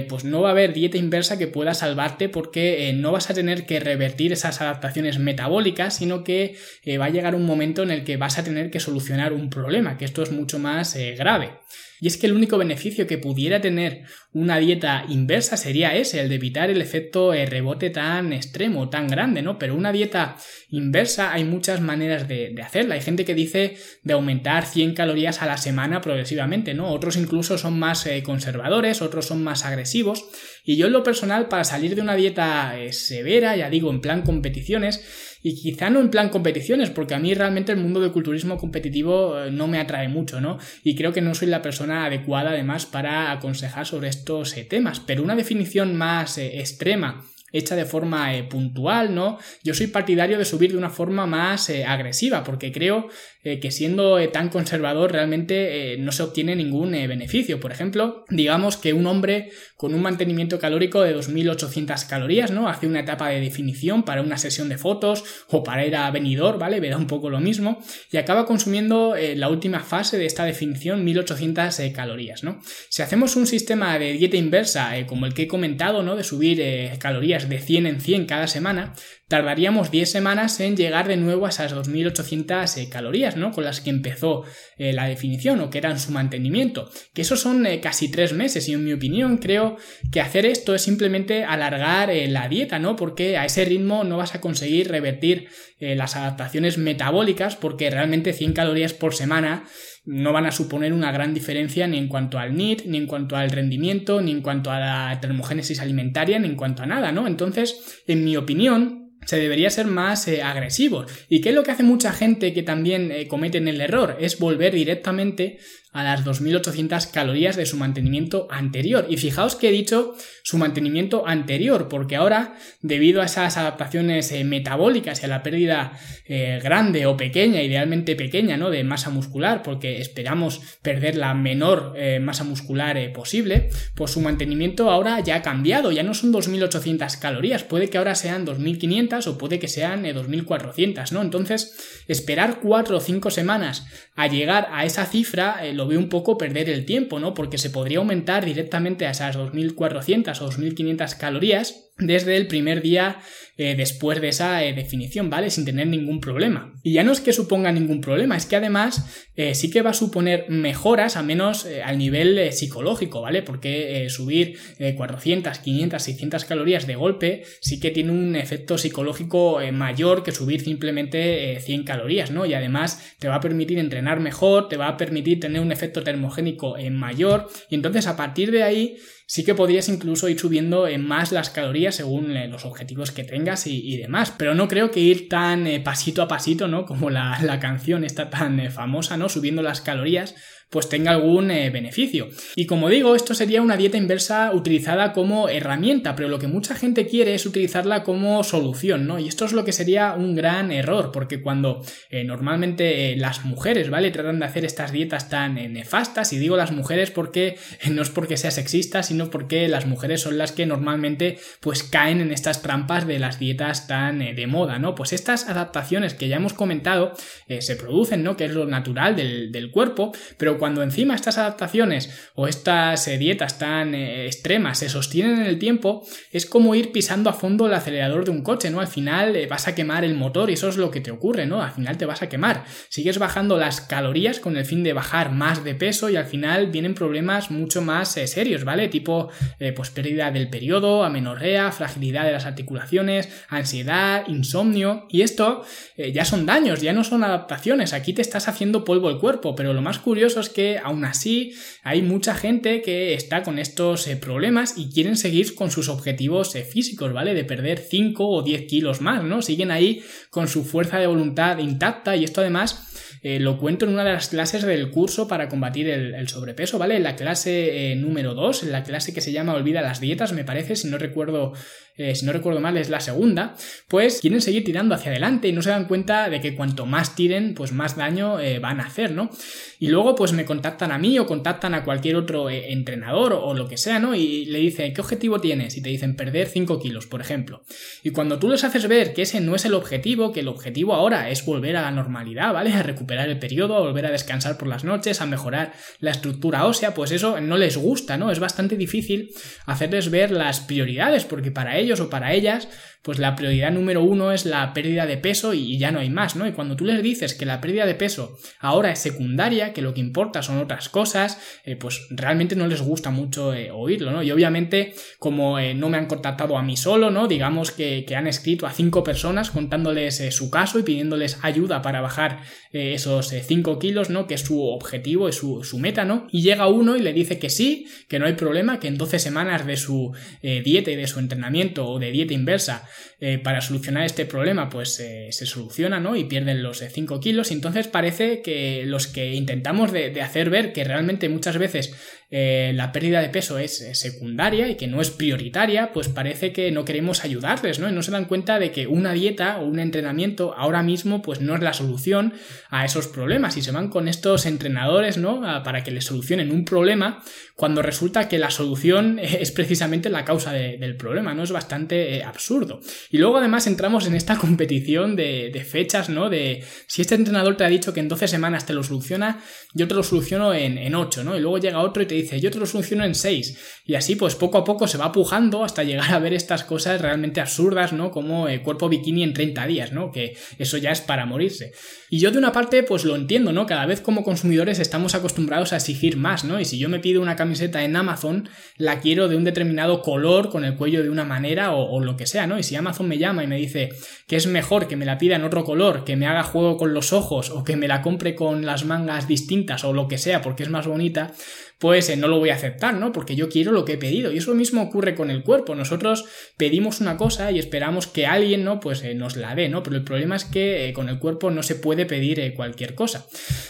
pues 0.09 0.25
no 0.25 0.42
va 0.42 0.49
a 0.49 0.52
haber 0.52 0.73
dieta 0.73 0.99
inversa 0.99 1.38
que 1.38 1.47
pueda 1.47 1.75
salvarte 1.75 2.28
porque 2.28 2.92
no 2.94 3.12
vas 3.12 3.30
a 3.30 3.35
tener 3.35 3.66
que 3.66 3.78
revertir 3.78 4.32
esas 4.32 4.61
adaptaciones 4.61 4.79
metabólicas, 5.18 5.96
sino 5.96 6.25
que 6.25 6.56
va 6.99 7.04
a 7.04 7.10
llegar 7.10 7.34
un 7.34 7.46
momento 7.46 7.82
en 7.82 7.90
el 7.90 8.04
que 8.04 8.16
vas 8.16 8.38
a 8.38 8.44
tener 8.44 8.70
que 8.70 8.80
solucionar 8.80 9.32
un 9.32 9.50
problema, 9.50 9.96
que 9.96 10.04
esto 10.04 10.22
es 10.22 10.32
mucho 10.32 10.58
más 10.58 10.96
grave. 11.16 11.60
Y 12.00 12.07
es 12.07 12.17
que 12.17 12.27
el 12.27 12.33
único 12.33 12.57
beneficio 12.57 13.07
que 13.07 13.19
pudiera 13.19 13.61
tener 13.61 14.05
una 14.33 14.59
dieta 14.59 15.05
inversa 15.09 15.57
sería 15.57 15.95
ese, 15.95 16.21
el 16.21 16.29
de 16.29 16.37
evitar 16.37 16.71
el 16.71 16.81
efecto 16.81 17.35
eh, 17.35 17.45
rebote 17.47 17.91
tan 17.91 18.33
extremo, 18.33 18.89
tan 18.89 19.07
grande, 19.07 19.43
¿no? 19.43 19.59
Pero 19.59 19.75
una 19.75 19.93
dieta 19.93 20.37
inversa 20.71 21.33
hay 21.33 21.45
muchas 21.45 21.81
maneras 21.81 22.27
de, 22.27 22.55
hacerla. 22.62 22.95
Hay 22.95 23.03
gente 23.03 23.25
que 23.25 23.35
dice 23.35 23.77
de 24.03 24.12
aumentar 24.15 24.65
100 24.65 24.95
calorías 24.95 25.43
a 25.43 25.47
la 25.47 25.59
semana 25.59 26.00
progresivamente, 26.00 26.75
¿no? 26.75 26.91
Otros 26.91 27.17
incluso 27.17 27.59
son 27.59 27.79
más 27.79 28.07
eh, 28.07 28.23
conservadores, 28.23 29.03
otros 29.03 29.27
son 29.27 29.43
más 29.43 29.65
agresivos. 29.65 30.25
Y 30.65 30.77
yo 30.77 30.87
en 30.87 30.93
lo 30.93 31.03
personal, 31.03 31.49
para 31.49 31.65
salir 31.65 31.95
de 31.95 32.03
una 32.03 32.17
dieta 32.17 32.79
eh, 32.79 32.93
severa, 32.93 33.57
ya 33.57 33.69
digo, 33.69 33.91
en 33.91 34.00
plan 34.00 34.23
competiciones, 34.23 35.29
y 35.42 35.54
quizá 35.54 35.90
no 35.90 36.00
en 36.00 36.11
plan 36.11 36.28
competiciones, 36.28 36.90
porque 36.90 37.14
a 37.14 37.18
mí 37.18 37.35
realmente 37.35 37.73
el 37.73 37.78
mundo 37.78 38.00
del 38.00 38.12
culturismo 38.12 38.59
competitivo 38.59 39.40
eh, 39.40 39.50
no 39.50 39.68
me 39.68 39.78
atrae 39.78 40.09
mucho, 40.09 40.40
¿no? 40.40 40.59
Y 40.85 40.94
creo 40.94 41.12
que 41.12 41.20
no 41.23 41.35
soy 41.35 41.49
la 41.49 41.62
persona 41.62 42.04
adecuada 42.04 42.50
además 42.50 42.87
para 42.87 43.32
aconsejar 43.32 43.87
sobre 43.87 44.09
estos 44.09 44.56
eh, 44.56 44.64
temas, 44.64 45.00
pero 45.00 45.23
una 45.23 45.37
definición 45.37 45.97
más 45.97 46.38
eh, 46.38 46.61
extrema 46.61 47.25
hecha 47.52 47.76
de 47.76 47.85
forma 47.85 48.30
puntual, 48.49 49.14
¿no? 49.14 49.38
Yo 49.62 49.75
soy 49.75 49.88
partidario 49.88 50.38
de 50.38 50.45
subir 50.45 50.73
de 50.73 50.78
una 50.78 50.90
forma 50.90 51.26
más 51.26 51.71
agresiva, 51.87 52.45
porque 52.45 52.73
creo 52.73 53.09
eh, 53.42 53.59
que 53.59 53.71
siendo 53.71 54.19
eh, 54.19 54.28
tan 54.28 54.50
conservador 54.50 55.12
realmente 55.12 55.95
eh, 55.95 55.97
no 55.97 56.12
se 56.12 56.23
obtiene 56.23 56.54
ningún 56.54 56.90
beneficio. 56.90 57.59
Por 57.59 57.73
ejemplo, 57.73 58.26
digamos 58.28 58.76
que 58.76 58.92
un 58.92 59.07
hombre 59.07 59.50
con 59.76 59.95
un 59.95 60.02
mantenimiento 60.02 60.59
calórico 60.59 61.00
de 61.00 61.16
2.800 61.16 62.07
calorías, 62.07 62.50
¿no? 62.50 62.69
Hace 62.69 62.87
una 62.87 63.00
etapa 63.00 63.30
de 63.30 63.40
definición 63.40 64.02
para 64.02 64.21
una 64.21 64.37
sesión 64.37 64.69
de 64.69 64.76
fotos 64.76 65.25
o 65.49 65.62
para 65.62 65.87
ir 65.87 65.97
a 65.97 66.11
venidor, 66.11 66.59
¿vale? 66.59 66.87
Da 66.90 66.99
un 66.99 67.07
poco 67.07 67.30
lo 67.30 67.40
mismo 67.40 67.80
y 68.12 68.19
acaba 68.19 68.45
consumiendo 68.45 69.14
la 69.37 69.49
última 69.49 69.80
fase 69.80 70.19
de 70.19 70.26
esta 70.26 70.45
definición 70.45 71.07
1.800 71.07 71.92
calorías, 71.92 72.42
¿no? 72.42 72.61
Si 72.90 73.00
hacemos 73.00 73.37
un 73.37 73.47
sistema 73.47 73.99
de 73.99 74.12
dieta 74.12 74.37
inversa 74.37 74.92
como 75.07 75.25
el 75.25 75.33
que 75.33 75.42
he 75.42 75.49
comentado, 75.49 76.02
¿no? 76.02 76.16
De 76.16 76.25
subir 76.25 76.62
calorías 76.99 77.39
de 77.49 77.59
100 77.59 77.87
en 77.87 78.00
100 78.00 78.26
cada 78.26 78.47
semana, 78.47 78.94
tardaríamos 79.28 79.90
10 79.90 80.11
semanas 80.11 80.59
en 80.61 80.76
llegar 80.76 81.06
de 81.06 81.16
nuevo 81.16 81.47
a 81.47 81.50
esas 81.50 81.75
2.800 81.75 82.76
eh, 82.76 82.88
calorías, 82.88 83.37
¿no? 83.37 83.52
Con 83.52 83.64
las 83.64 83.80
que 83.80 83.90
empezó 83.90 84.44
eh, 84.76 84.92
la 84.92 85.06
definición 85.06 85.61
o 85.61 85.70
que 85.70 85.78
eran 85.78 86.00
su 86.00 86.11
mantenimiento. 86.11 86.90
Que 87.14 87.23
eso 87.23 87.37
son 87.37 87.64
eh, 87.64 87.80
casi 87.80 88.11
3 88.11 88.32
meses 88.32 88.68
y 88.68 88.73
en 88.73 88.85
mi 88.85 88.92
opinión 88.92 89.38
creo 89.38 89.76
que 90.11 90.20
hacer 90.20 90.47
esto 90.47 90.75
es 90.75 90.82
simplemente 90.82 91.44
alargar 91.44 92.11
la 92.28 92.49
dieta, 92.49 92.78
¿no? 92.78 92.97
Porque 92.97 93.37
a 93.37 93.44
ese 93.44 93.64
ritmo 93.64 94.02
no 94.04 94.16
vas 94.16 94.35
a 94.35 94.40
conseguir 94.40 94.88
revertir 94.88 95.49
las 95.78 96.16
adaptaciones 96.16 96.76
metabólicas 96.76 97.56
porque 97.56 97.88
realmente 97.88 98.32
100 98.32 98.52
calorías 98.52 98.92
por 98.92 99.14
semana 99.14 99.64
no 100.04 100.33
van 100.33 100.47
a 100.47 100.52
suponer 100.52 100.92
una 100.92 101.12
gran 101.12 101.35
diferencia 101.35 101.87
ni 101.87 101.99
en 101.99 102.09
cuanto 102.09 102.38
al 102.38 102.57
NIT, 102.57 102.87
ni 102.87 102.99
en 102.99 103.07
cuanto 103.07 103.37
al 103.37 103.50
rendimiento, 103.50 104.21
ni 104.21 104.30
en 104.30 104.42
cuanto 104.42 104.71
a 104.71 104.80
la 104.80 105.19
termogénesis 105.21 105.80
alimentaria, 105.80 106.38
ni 106.38 106.49
en 106.49 106.57
cuanto 106.57 106.83
a 106.83 106.87
nada, 106.87 107.12
¿no? 107.12 107.26
Entonces, 107.26 108.02
en 108.07 108.25
mi 108.25 108.37
opinión, 108.37 109.00
se 109.26 109.38
debería 109.38 109.71
ser 109.71 109.87
más 109.87 110.26
eh, 110.28 110.42
agresivo. 110.42 111.04
¿Y 111.28 111.40
qué 111.40 111.50
es 111.50 111.54
lo 111.54 111.62
que 111.62 111.71
hace 111.71 111.83
mucha 111.83 112.12
gente 112.12 112.52
que 112.52 112.62
también 112.62 113.12
eh, 113.12 113.28
cometen 113.28 113.69
el 113.69 113.80
error? 113.80 114.16
Es 114.19 114.38
volver 114.38 114.75
directamente 114.75 115.59
a 115.92 116.04
las 116.04 116.25
2.800 116.25 117.11
calorías 117.11 117.56
de 117.56 117.66
su 117.66 117.76
mantenimiento 117.76 118.47
anterior. 118.50 119.06
Y 119.09 119.16
fijaos 119.16 119.56
que 119.56 119.68
he 119.68 119.73
dicho 119.73 120.14
su 120.42 120.56
mantenimiento 120.56 121.26
anterior, 121.26 121.88
porque 121.88 122.16
ahora, 122.16 122.54
debido 122.80 123.23
a 123.23 123.26
esas 123.26 123.56
adaptaciones 123.56 124.30
eh, 124.30 124.44
metabólicas 124.44 125.23
y 125.23 125.25
a 125.25 125.28
la 125.28 125.42
pérdida 125.42 125.92
eh, 126.26 126.61
grande 126.62 127.06
o 127.06 127.16
pequeña, 127.16 127.62
idealmente 127.62 128.14
pequeña, 128.14 128.56
¿no? 128.56 128.70
De 128.70 128.85
masa 128.85 129.11
muscular, 129.11 129.62
porque 129.62 130.00
esperamos 130.00 130.61
perder 130.82 131.16
la 131.16 131.35
menor 131.35 131.94
eh, 131.97 132.20
masa 132.20 132.44
muscular 132.44 133.12
posible, 133.12 133.70
pues 133.94 134.12
su 134.12 134.20
mantenimiento 134.20 134.90
ahora 134.90 135.20
ya 135.20 135.37
ha 135.37 135.42
cambiado, 135.42 135.90
ya 135.90 136.02
no 136.02 136.14
son 136.14 136.32
2.800 136.32 137.18
calorías, 137.18 137.64
puede 137.64 137.90
que 137.90 137.99
ahora 137.99 138.14
sean 138.14 138.47
2.500 138.47 139.26
o 139.26 139.38
puede 139.38 139.59
que 139.59 139.68
sean 139.68 140.04
2.400, 140.04 141.12
¿no? 141.12 141.23
Entonces, 141.23 142.04
esperar 142.06 142.61
4 142.61 142.97
o 142.97 143.00
5 143.00 143.30
semanas 143.30 143.87
a 144.14 144.26
llegar 144.26 144.68
a 144.73 144.85
esa 144.85 145.06
cifra, 145.06 145.64
lo 145.80 145.87
veo 145.87 145.99
un 145.99 146.10
poco 146.10 146.37
perder 146.37 146.68
el 146.68 146.84
tiempo, 146.84 147.18
¿no? 147.18 147.32
Porque 147.32 147.56
se 147.56 147.70
podría 147.70 148.00
aumentar 148.00 148.44
directamente 148.44 149.06
a 149.06 149.12
esas 149.12 149.38
2.400 149.38 150.38
o 150.42 150.50
2.500 150.50 151.16
calorías 151.16 151.89
desde 152.00 152.37
el 152.37 152.47
primer 152.47 152.83
día 152.83 153.21
eh, 153.62 153.75
después 153.76 154.23
de 154.23 154.28
esa 154.28 154.64
eh, 154.64 154.73
definición, 154.73 155.28
¿vale? 155.28 155.50
Sin 155.50 155.66
tener 155.66 155.87
ningún 155.87 156.23
problema. 156.23 156.73
Y 156.83 156.95
ya 156.95 157.04
no 157.04 157.12
es 157.12 157.21
que 157.21 157.35
suponga 157.35 157.71
ningún 157.71 158.00
problema, 158.00 158.35
es 158.35 158.47
que 158.47 158.57
además 158.57 159.26
eh, 159.37 159.54
sí 159.54 159.71
que 159.71 159.83
va 159.83 159.90
a 159.90 159.92
suponer 159.92 160.47
mejoras, 160.49 161.19
al 161.19 161.26
menos 161.26 161.66
al 161.85 161.99
nivel 161.99 162.54
psicológico, 162.54 163.21
¿vale? 163.21 163.42
Porque 163.42 164.07
subir 164.09 164.57
400, 164.97 165.59
500, 165.59 166.02
600 166.02 166.45
calorías 166.47 166.87
de 166.87 166.95
golpe 166.95 167.42
sí 167.61 167.80
que 167.80 167.90
tiene 167.90 168.12
un 168.12 168.35
efecto 168.35 168.78
psicológico 168.78 169.61
mayor 169.73 170.23
que 170.23 170.33
subir 170.33 170.62
simplemente 170.62 171.61
100 171.61 171.85
calorías, 171.85 172.30
¿no? 172.30 172.47
Y 172.47 172.54
además 172.54 173.14
te 173.19 173.28
va 173.28 173.37
a 173.37 173.40
permitir 173.40 173.78
entrenar 173.78 174.21
mejor, 174.21 174.71
te 174.71 174.78
va 174.78 174.88
a 174.88 174.97
permitir 174.97 175.38
tener 175.38 175.61
un 175.61 175.73
efecto 175.73 176.02
termogénico 176.02 176.76
mayor, 176.90 177.49
y 177.69 177.75
entonces 177.75 178.07
a 178.07 178.16
partir 178.16 178.50
de 178.50 178.62
ahí 178.62 178.97
sí 179.30 179.44
que 179.44 179.54
podrías 179.54 179.88
incluso 179.88 180.28
ir 180.28 180.40
subiendo 180.40 180.88
en 180.88 181.06
más 181.06 181.30
las 181.30 181.50
calorías 181.50 181.94
según 181.94 182.37
eh, 182.37 182.49
los 182.49 182.64
objetivos 182.64 183.12
que 183.12 183.22
tengas 183.22 183.68
y, 183.68 183.96
demás, 183.96 184.34
pero 184.37 184.56
no 184.56 184.66
creo 184.66 184.90
que 184.90 184.99
ir 184.99 185.28
tan 185.28 185.68
eh, 185.68 185.78
pasito 185.78 186.20
a 186.22 186.26
pasito, 186.26 186.66
¿no? 186.66 186.84
Como 186.84 187.10
la, 187.10 187.38
canción 187.60 188.02
está 188.02 188.28
tan 188.28 188.58
eh, 188.58 188.70
famosa, 188.70 189.16
¿no? 189.16 189.28
Subiendo 189.28 189.62
las 189.62 189.82
calorías, 189.82 190.34
pues 190.71 190.89
tenga 190.89 191.11
algún 191.11 191.49
beneficio. 191.49 192.29
Y 192.57 192.67
como 192.67 192.89
digo, 192.89 193.15
esto 193.15 193.35
sería 193.35 193.61
una 193.61 193.77
dieta 193.77 193.97
inversa 193.97 194.53
utilizada 194.55 195.12
como 195.12 195.49
herramienta, 195.49 196.15
pero 196.15 196.29
lo 196.29 196.39
que 196.39 196.47
mucha 196.47 196.75
gente 196.75 197.07
quiere 197.07 197.35
es 197.35 197.45
utilizarla 197.45 198.03
como 198.03 198.43
solución, 198.45 199.07
¿no? 199.07 199.19
Y 199.19 199.29
esto 199.29 199.45
es 199.45 199.53
lo 199.53 199.65
que 199.65 199.73
sería 199.73 200.15
un 200.15 200.35
gran 200.35 200.71
error, 200.71 201.11
porque 201.12 201.43
cuando 201.43 201.83
normalmente 202.25 203.17
las 203.17 203.45
mujeres, 203.45 203.91
¿vale? 203.91 204.11
Tratan 204.11 204.39
de 204.39 204.47
hacer 204.47 204.65
estas 204.65 204.93
dietas 204.93 205.29
tan 205.29 205.55
nefastas, 205.55 206.33
y 206.33 206.39
digo 206.39 206.57
las 206.57 206.73
mujeres 206.73 207.11
porque 207.11 207.59
no 207.91 208.03
es 208.03 208.11
porque 208.11 208.37
sea 208.37 208.50
sexista, 208.50 209.03
sino 209.03 209.31
porque 209.31 209.69
las 209.69 209.87
mujeres 209.87 210.21
son 210.21 210.39
las 210.39 210.53
que 210.53 210.67
normalmente 210.67 211.39
pues 211.61 211.83
caen 211.83 212.21
en 212.21 212.33
estas 212.33 212.62
trampas 212.62 213.07
de 213.07 213.19
las 213.19 213.39
dietas 213.39 213.87
tan 213.87 214.23
eh, 214.23 214.35
de 214.35 214.47
moda, 214.47 214.79
¿no? 214.79 214.95
Pues 214.95 215.12
estas 215.12 215.49
adaptaciones 215.49 216.15
que 216.15 216.29
ya 216.29 216.37
hemos 216.37 216.53
comentado 216.53 217.12
eh, 217.49 217.62
se 217.62 217.77
producen, 217.77 218.23
¿no? 218.23 218.37
Que 218.37 218.47
es 218.47 218.53
lo 218.53 218.67
natural 218.67 219.17
del, 219.17 219.71
cuerpo, 219.71 220.12
pero 220.37 220.59
cuando 220.61 220.85
encima 220.85 221.17
estas 221.17 221.38
adaptaciones 221.38 222.31
o 222.37 222.47
estas 222.47 223.09
eh, 223.09 223.19
dietas 223.19 223.59
tan 223.59 223.97
extremas 223.97 224.79
se 224.79 224.88
sostienen 224.88 225.40
en 225.40 225.47
el 225.47 225.59
tiempo, 225.59 226.07
es 226.31 226.47
como 226.47 226.76
ir 226.76 226.93
pisando 226.93 227.29
a 227.29 227.33
fondo 227.33 227.67
el 227.67 227.75
acelerador 227.75 228.25
de 228.25 228.31
un 228.31 228.45
coche, 228.45 228.71
¿no? 228.71 228.79
Al 228.79 228.87
final 228.87 229.37
vas 229.50 229.67
a 229.67 229.75
quemar 229.75 230.05
el 230.05 230.14
motor 230.14 230.50
y 230.50 230.52
eso 230.52 230.69
es 230.69 230.76
lo 230.76 230.93
que 230.93 231.00
te 231.00 231.11
ocurre, 231.11 231.47
¿no? 231.47 231.61
Al 231.61 231.73
final 231.73 231.99
te 231.99 232.07
vas 232.07 232.23
a 232.23 232.29
quemar. 232.29 232.64
Sigues 232.88 233.19
bajando 233.19 233.59
las 233.59 233.81
calorías 233.81 234.38
con 234.38 234.57
el 234.57 234.64
fin 234.64 234.85
de 234.85 234.93
bajar 234.93 235.33
más 235.33 235.64
de 235.64 235.75
peso 235.75 236.09
y 236.09 236.14
al 236.14 236.26
final 236.26 236.69
vienen 236.69 236.95
problemas 236.95 237.50
mucho 237.50 237.83
más 237.83 238.12
serios, 238.12 238.62
¿vale? 238.62 238.88
Tipo, 238.88 239.31
pues 239.75 239.90
pérdida 239.90 240.31
del 240.31 240.49
periodo, 240.49 241.02
amenorrea, 241.02 241.73
fragilidad 241.73 242.25
de 242.25 242.33
las 242.33 242.47
articulaciones, 242.47 243.29
ansiedad, 243.49 244.25
insomnio, 244.29 245.07
y 245.09 245.23
esto 245.23 245.64
eh, 245.97 246.12
ya 246.12 246.25
son 246.25 246.47
daños, 246.47 246.81
ya 246.81 246.93
no 246.93 247.05
son 247.05 247.25
adaptaciones, 247.25 247.93
aquí 247.93 248.12
te 248.12 248.23
estás 248.23 248.49
haciendo 248.49 248.85
polvo 248.85 249.11
el 249.11 249.19
cuerpo, 249.19 249.55
pero 249.55 249.73
lo 249.73 249.83
más 249.83 249.99
curioso 249.99 250.40
es 250.40 250.50
que 250.50 250.78
aún 250.83 251.04
así 251.04 251.54
hay 251.83 252.02
mucha 252.02 252.35
gente 252.35 252.83
que 252.83 253.14
está 253.14 253.42
con 253.42 253.59
estos 253.59 254.07
eh, 254.07 254.16
problemas 254.16 254.75
y 254.76 254.90
quieren 254.90 255.16
seguir 255.16 255.54
con 255.54 255.71
sus 255.71 255.88
objetivos 255.88 256.54
eh, 256.54 256.64
físicos, 256.64 257.12
¿vale? 257.12 257.35
De 257.35 257.45
perder 257.45 257.78
5 257.78 258.28
o 258.28 258.42
10 258.42 258.66
kilos 258.66 259.00
más, 259.00 259.25
¿no? 259.25 259.42
Siguen 259.42 259.71
ahí 259.71 260.02
con 260.30 260.49
su 260.49 260.64
fuerza 260.64 260.99
de 260.99 261.07
voluntad 261.07 261.59
intacta 261.59 262.16
y 262.16 262.25
esto 262.25 262.40
además 262.40 262.87
lo 263.23 263.59
cuento 263.59 263.85
en 263.85 263.92
una 263.92 264.02
de 264.02 264.14
las 264.14 264.30
clases 264.30 264.62
del 264.62 264.90
curso 264.90 265.28
para 265.28 265.50
combatir 265.50 265.90
el, 265.90 266.26
sobrepeso, 266.28 266.78
¿vale? 266.78 266.97
En 266.97 267.02
la 267.02 267.16
clase 267.16 267.95
número 267.95 268.33
2, 268.33 268.62
en 268.62 268.73
la 268.73 268.83
clase 268.83 269.12
que 269.12 269.21
se 269.21 269.30
llama 269.30 269.52
Olvida 269.52 269.83
las 269.83 270.00
dietas, 270.00 270.33
me 270.33 270.42
parece, 270.42 270.75
si 270.75 270.88
no 270.88 270.97
recuerdo 270.97 271.52
eh, 272.00 272.14
si 272.14 272.25
no 272.25 272.33
recuerdo 272.33 272.61
mal 272.61 272.76
es 272.78 272.88
la 272.88 273.00
segunda, 273.00 273.54
pues 273.88 274.21
quieren 274.21 274.40
seguir 274.40 274.64
tirando 274.64 274.95
hacia 274.95 275.11
adelante 275.11 275.49
y 275.49 275.52
no 275.52 275.61
se 275.61 275.69
dan 275.69 275.85
cuenta 275.85 276.30
de 276.30 276.40
que 276.40 276.54
cuanto 276.54 276.87
más 276.87 277.14
tiren, 277.14 277.52
pues 277.54 277.73
más 277.73 277.97
daño 277.97 278.40
eh, 278.40 278.59
van 278.59 278.80
a 278.80 278.87
hacer, 278.87 279.12
¿no? 279.12 279.30
Y 279.78 279.88
luego 279.88 280.14
pues 280.14 280.33
me 280.33 280.45
contactan 280.45 280.92
a 280.92 280.99
mí 280.99 281.19
o 281.19 281.26
contactan 281.26 281.75
a 281.75 281.85
cualquier 281.85 282.16
otro 282.16 282.49
eh, 282.49 282.73
entrenador 282.73 283.33
o, 283.33 283.54
lo 283.54 283.69
que 283.69 283.76
sea, 283.76 283.99
¿no? 283.99 284.14
Y 284.14 284.47
le 284.47 284.61
dicen, 284.61 284.95
¿qué 284.95 285.00
objetivo 285.00 285.40
tienes? 285.40 285.76
Y 285.76 285.83
te 285.83 285.90
dicen 285.90 286.16
perder 286.16 286.49
5 286.49 286.80
kilos, 286.80 287.07
por 287.07 287.21
ejemplo. 287.21 287.62
Y 288.02 288.11
cuando 288.11 288.38
tú 288.38 288.49
les 288.49 288.64
haces 288.64 288.88
ver 288.88 289.12
que 289.12 289.23
ese 289.23 289.40
no 289.40 289.54
es 289.54 289.64
el 289.66 289.75
objetivo, 289.75 290.33
que 290.33 290.40
el 290.40 290.49
objetivo 290.49 290.95
ahora 290.95 291.28
es 291.28 291.45
volver 291.45 291.76
a 291.76 291.83
la 291.83 291.90
normalidad, 291.90 292.54
¿vale? 292.54 292.73
A 292.73 292.83
recuperar 292.83 293.28
el 293.28 293.38
periodo, 293.38 293.76
a 293.76 293.80
volver 293.80 294.07
a 294.07 294.11
descansar 294.11 294.57
por 294.57 294.69
las 294.69 294.85
noches, 294.85 295.21
a 295.21 295.26
mejorar 295.26 295.73
la 295.99 296.12
estructura 296.12 296.64
ósea, 296.66 296.95
pues 296.95 297.11
eso 297.11 297.40
no 297.40 297.59
les 297.59 297.76
gusta, 297.76 298.16
¿no? 298.16 298.30
Es 298.30 298.38
bastante 298.38 298.76
difícil 298.76 299.30
hacerles 299.66 300.11
ver 300.11 300.30
las 300.30 300.61
prioridades, 300.61 301.25
porque 301.25 301.50
para 301.50 301.76
ellos 301.78 301.89
o 301.99 302.09
para 302.09 302.35
ellas 302.35 302.68
pues 303.02 303.19
la 303.19 303.35
prioridad 303.35 303.73
número 303.73 304.02
uno 304.02 304.30
es 304.30 304.45
la 304.45 304.75
pérdida 304.75 305.07
de 305.07 305.16
peso 305.16 305.54
y 305.54 305.78
ya 305.78 305.90
no 305.90 306.00
hay 306.00 306.11
más, 306.11 306.37
¿no? 306.37 306.47
Y 306.47 306.52
cuando 306.52 306.76
tú 306.76 306.85
les 306.85 307.02
dices 307.02 307.33
que 307.33 307.47
la 307.47 307.61
pérdida 307.61 307.87
de 307.87 307.95
peso 307.95 308.37
ahora 308.59 308.92
es 308.92 308.99
secundaria, 308.99 309.73
que 309.73 309.80
lo 309.80 309.95
que 309.95 310.00
importa 310.00 310.42
son 310.42 310.59
otras 310.59 310.90
cosas, 310.90 311.38
eh, 311.64 311.76
pues 311.76 312.07
realmente 312.11 312.57
no 312.57 312.66
les 312.66 312.83
gusta 312.83 313.11
mucho 313.11 313.54
eh, 313.54 313.71
oírlo, 313.71 314.11
¿no? 314.11 314.23
Y 314.23 314.30
obviamente, 314.30 314.92
como 315.19 315.59
eh, 315.59 315.73
no 315.73 315.88
me 315.88 315.97
han 315.97 316.07
contactado 316.07 316.59
a 316.59 316.62
mí 316.62 316.76
solo, 316.76 317.11
¿no? 317.11 317.26
Digamos 317.26 317.71
que, 317.71 318.07
han 318.11 318.26
escrito 318.26 318.66
a 318.66 318.73
cinco 318.73 319.04
personas 319.04 319.50
contándoles 319.50 320.35
su 320.35 320.50
caso 320.50 320.80
y 320.80 320.83
pidiéndoles 320.83 321.38
ayuda 321.42 321.80
para 321.80 322.00
bajar 322.00 322.40
esos 322.73 323.28
cinco 323.47 323.78
kilos, 323.78 324.11
¿no? 324.11 324.26
Que 324.26 324.35
es 324.35 324.40
su 324.40 324.62
objetivo, 324.62 325.28
es 325.28 325.37
su, 325.37 325.62
su, 325.62 325.78
meta, 325.78 326.04
¿no? 326.04 326.26
Y 326.33 326.42
llega 326.42 326.66
uno 326.66 326.97
y 326.97 327.00
le 327.00 327.12
dice 327.12 327.38
que 327.38 327.50
sí, 327.50 327.87
que 328.09 328.19
no 328.19 328.26
hay 328.26 328.33
problema, 328.33 328.80
que 328.80 328.88
en 328.88 328.99
12 328.99 329.21
semanas 329.21 329.64
de 329.64 329.76
su 329.76 330.12
dieta 330.42 330.90
y 330.90 330.97
de 330.97 331.07
su 331.07 331.21
entrenamiento 331.21 331.87
o 331.87 332.00
de 332.00 332.11
dieta 332.11 332.35
inversa 332.35 332.89
eh, 333.20 333.38
para 333.38 333.61
solucionar 333.61 334.04
este 334.04 334.26
problema 334.26 334.68
pues 334.68 334.99
eh, 335.00 335.28
se 335.30 335.47
soluciona, 335.47 336.00
¿no? 336.00 336.16
Y 336.16 336.25
pierden 336.25 336.62
los 336.62 336.78
5 336.78 337.14
eh, 337.14 337.20
kilos 337.20 337.50
entonces 337.50 337.88
parece 337.88 338.43
que 338.43 338.84
los 338.86 339.06
que 339.06 339.34
intentamos 339.34 339.93
de, 339.93 340.21
hacer 340.21 340.50
ver 340.50 340.73
que 340.73 340.84
realmente 340.84 341.28
muchas 341.28 341.58
veces 341.58 341.95
eh, 342.30 342.73
la 342.75 342.93
pérdida 342.93 343.21
de 343.21 343.28
peso 343.28 343.58
es 343.58 343.78
secundaria 343.99 344.69
y 344.69 344.76
que 344.76 344.86
no 344.86 345.00
es 345.00 345.10
prioritaria, 345.10 345.93
pues 345.93 346.08
parece 346.08 346.52
que 346.52 346.71
no 346.71 346.84
queremos 346.84 347.25
ayudarles, 347.25 347.78
¿no? 347.78 347.88
Y 347.88 347.93
no 347.93 348.02
se 348.02 348.12
dan 348.12 348.26
cuenta 348.26 348.58
de 348.58 348.71
que 348.71 348.86
una 348.86 349.12
dieta 349.12 349.58
o 349.58 349.66
un 349.66 349.80
entrenamiento 349.80 350.54
ahora 350.56 350.82
mismo 350.82 351.23
pues 351.23 351.40
no 351.40 351.54
es 351.54 351.60
la 351.60 351.73
solución 351.73 352.34
a 352.71 352.84
esos 352.84 353.08
problemas 353.08 353.56
y 353.56 353.62
se 353.62 353.73
van 353.73 353.88
con 353.88 354.08
estos 354.08 354.47
entrenadores, 354.47 355.19
¿no? 355.19 355.40
para 355.64 355.82
que 355.82 355.90
les 355.90 356.04
solucionen 356.04 356.50
un 356.50 356.64
problema 356.64 357.23
cuando 357.54 357.82
resulta 357.82 358.26
que 358.26 358.38
la 358.38 358.50
solución 358.50 359.19
es 359.23 359.50
precisamente 359.50 360.08
la 360.08 360.25
causa 360.25 360.52
del 360.52 360.97
problema, 360.97 361.34
¿no? 361.34 361.43
Es 361.43 361.52
bastante 361.52 362.16
eh, 362.16 362.25
absurdo. 362.25 362.80
Y 363.10 363.19
luego 363.19 363.36
además 363.36 363.66
entramos 363.66 364.06
en 364.06 364.14
esta 364.14 364.36
competición 364.38 365.14
de, 365.14 365.66
fechas, 365.69 366.08
¿no? 366.08 366.30
De 366.30 366.64
si 366.86 367.02
este 367.02 367.14
entrenador 367.14 367.56
te 367.56 367.64
ha 367.64 367.69
dicho 367.69 367.93
que 367.93 368.00
en 368.00 368.08
12 368.08 368.28
semanas 368.28 368.64
te 368.64 368.73
lo 368.73 368.82
soluciona, 368.82 369.40
yo 369.75 369.86
te 369.86 369.95
lo 369.95 370.02
soluciono 370.02 370.54
en, 370.54 370.78
en 370.78 370.95
8, 370.95 371.23
¿no? 371.23 371.36
Y 371.36 371.40
luego 371.40 371.58
llega 371.58 371.80
otro 371.80 372.02
y 372.02 372.06
te 372.06 372.14
dice, 372.23 372.41
yo 372.41 372.50
te 372.50 372.59
lo 372.59 372.67
soluciono 372.67 373.04
en 373.04 373.15
6. 373.15 373.83
Y 373.85 373.95
así, 373.95 374.17
pues 374.17 374.35
poco 374.35 374.59
a 374.59 374.65
poco 374.65 374.87
se 374.89 374.99
va 374.99 375.13
pujando 375.13 375.65
hasta 375.65 375.85
llegar 375.85 376.13
a 376.13 376.19
ver 376.19 376.35
estas 376.35 376.65
cosas 376.65 377.00
realmente 377.00 377.41
absurdas, 377.41 377.93
¿no? 377.93 378.11
Como 378.11 378.49
el 378.49 378.63
cuerpo 378.63 378.89
bikini 378.89 379.23
en 379.23 379.33
30 379.33 379.67
días, 379.67 379.93
¿no? 379.93 380.11
Que 380.11 380.37
eso 380.59 380.76
ya 380.76 380.91
es 380.91 381.00
para 381.00 381.26
morirse. 381.26 381.73
Y 382.09 382.19
yo 382.19 382.30
de 382.30 382.39
una 382.39 382.52
parte, 382.52 382.83
pues 382.83 383.04
lo 383.04 383.17
entiendo, 383.17 383.52
¿no? 383.52 383.67
Cada 383.67 383.87
vez 383.87 384.00
como 384.00 384.25
consumidores 384.25 384.78
estamos 384.78 385.15
acostumbrados 385.15 385.73
a 385.73 385.76
exigir 385.76 386.17
más, 386.17 386.45
¿no? 386.45 386.61
Y 386.61 386.65
si 386.65 386.78
yo 386.78 386.89
me 386.89 387.00
pido 387.00 387.23
una 387.23 387.37
camiseta 387.37 387.85
en 387.85 387.97
Amazon, 387.97 388.49
la 388.76 389.00
quiero 389.00 389.28
de 389.28 389.37
un 389.37 389.45
determinado 389.45 390.02
color, 390.02 390.50
con 390.50 390.65
el 390.65 390.76
cuello 390.76 391.02
de 391.02 391.11
una 391.11 391.25
manera 391.25 391.73
o, 391.73 391.91
o 391.91 392.00
lo 392.00 392.17
que 392.17 392.26
sea, 392.26 392.47
¿no? 392.47 392.59
Y 392.59 392.63
si 392.63 392.76
Amazon 392.76 393.09
me 393.09 393.19
llama 393.19 393.45
y 393.45 393.47
me 393.47 393.56
dice 393.56 393.91
que 394.26 394.37
es 394.37 394.47
mejor 394.47 394.89
que 394.89 394.97
me 394.97 395.04
la 395.04 395.19
pida 395.19 395.37
en 395.37 395.45
otro 395.45 395.65
color, 395.65 396.04
que 396.04 396.17
me 396.17 396.26
haga 396.26 396.43
juego 396.43 396.76
con 396.76 396.95
los 396.95 397.13
ojos 397.13 397.50
o 397.50 397.65
que 397.65 397.76
me 397.76 397.89
la 397.89 398.02
compre 398.02 398.35
con 398.35 398.65
las 398.65 398.85
mangas 398.85 399.28
distintas 399.28 399.85
o 399.85 399.93
lo 399.93 400.09
que 400.09 400.19
sea 400.19 400.43
porque 400.43 400.63
es 400.63 400.69
más 400.69 400.87
bonita, 400.87 401.33
pues 401.80 402.10
eh, 402.10 402.16
no 402.16 402.28
lo 402.28 402.38
voy 402.38 402.50
a 402.50 402.54
aceptar, 402.54 402.95
¿no? 402.95 403.10
Porque 403.10 403.34
yo 403.34 403.49
quiero 403.49 403.73
lo 403.73 403.86
que 403.86 403.95
he 403.95 403.97
pedido. 403.97 404.30
Y 404.30 404.36
eso 404.36 404.54
mismo 404.54 404.82
ocurre 404.82 405.14
con 405.14 405.30
el 405.30 405.43
cuerpo. 405.43 405.75
Nosotros 405.75 406.26
pedimos 406.58 407.00
una 407.00 407.16
cosa 407.16 407.50
y 407.50 407.58
esperamos 407.58 408.06
que 408.06 408.26
alguien, 408.26 408.64
¿no? 408.64 408.80
Pues 408.80 409.02
eh, 409.02 409.14
nos 409.14 409.36
la 409.36 409.54
dé, 409.54 409.71
¿no? 409.71 409.82
Pero 409.82 409.97
el 409.97 410.04
problema 410.04 410.36
es 410.36 410.45
que 410.45 410.88
eh, 410.88 410.93
con 410.93 411.08
el 411.08 411.19
cuerpo 411.19 411.50
no 411.50 411.62
se 411.62 411.76
puede 411.76 412.04
pedir 412.04 412.52
cualquier 412.54 412.95
cosa. 412.95 413.26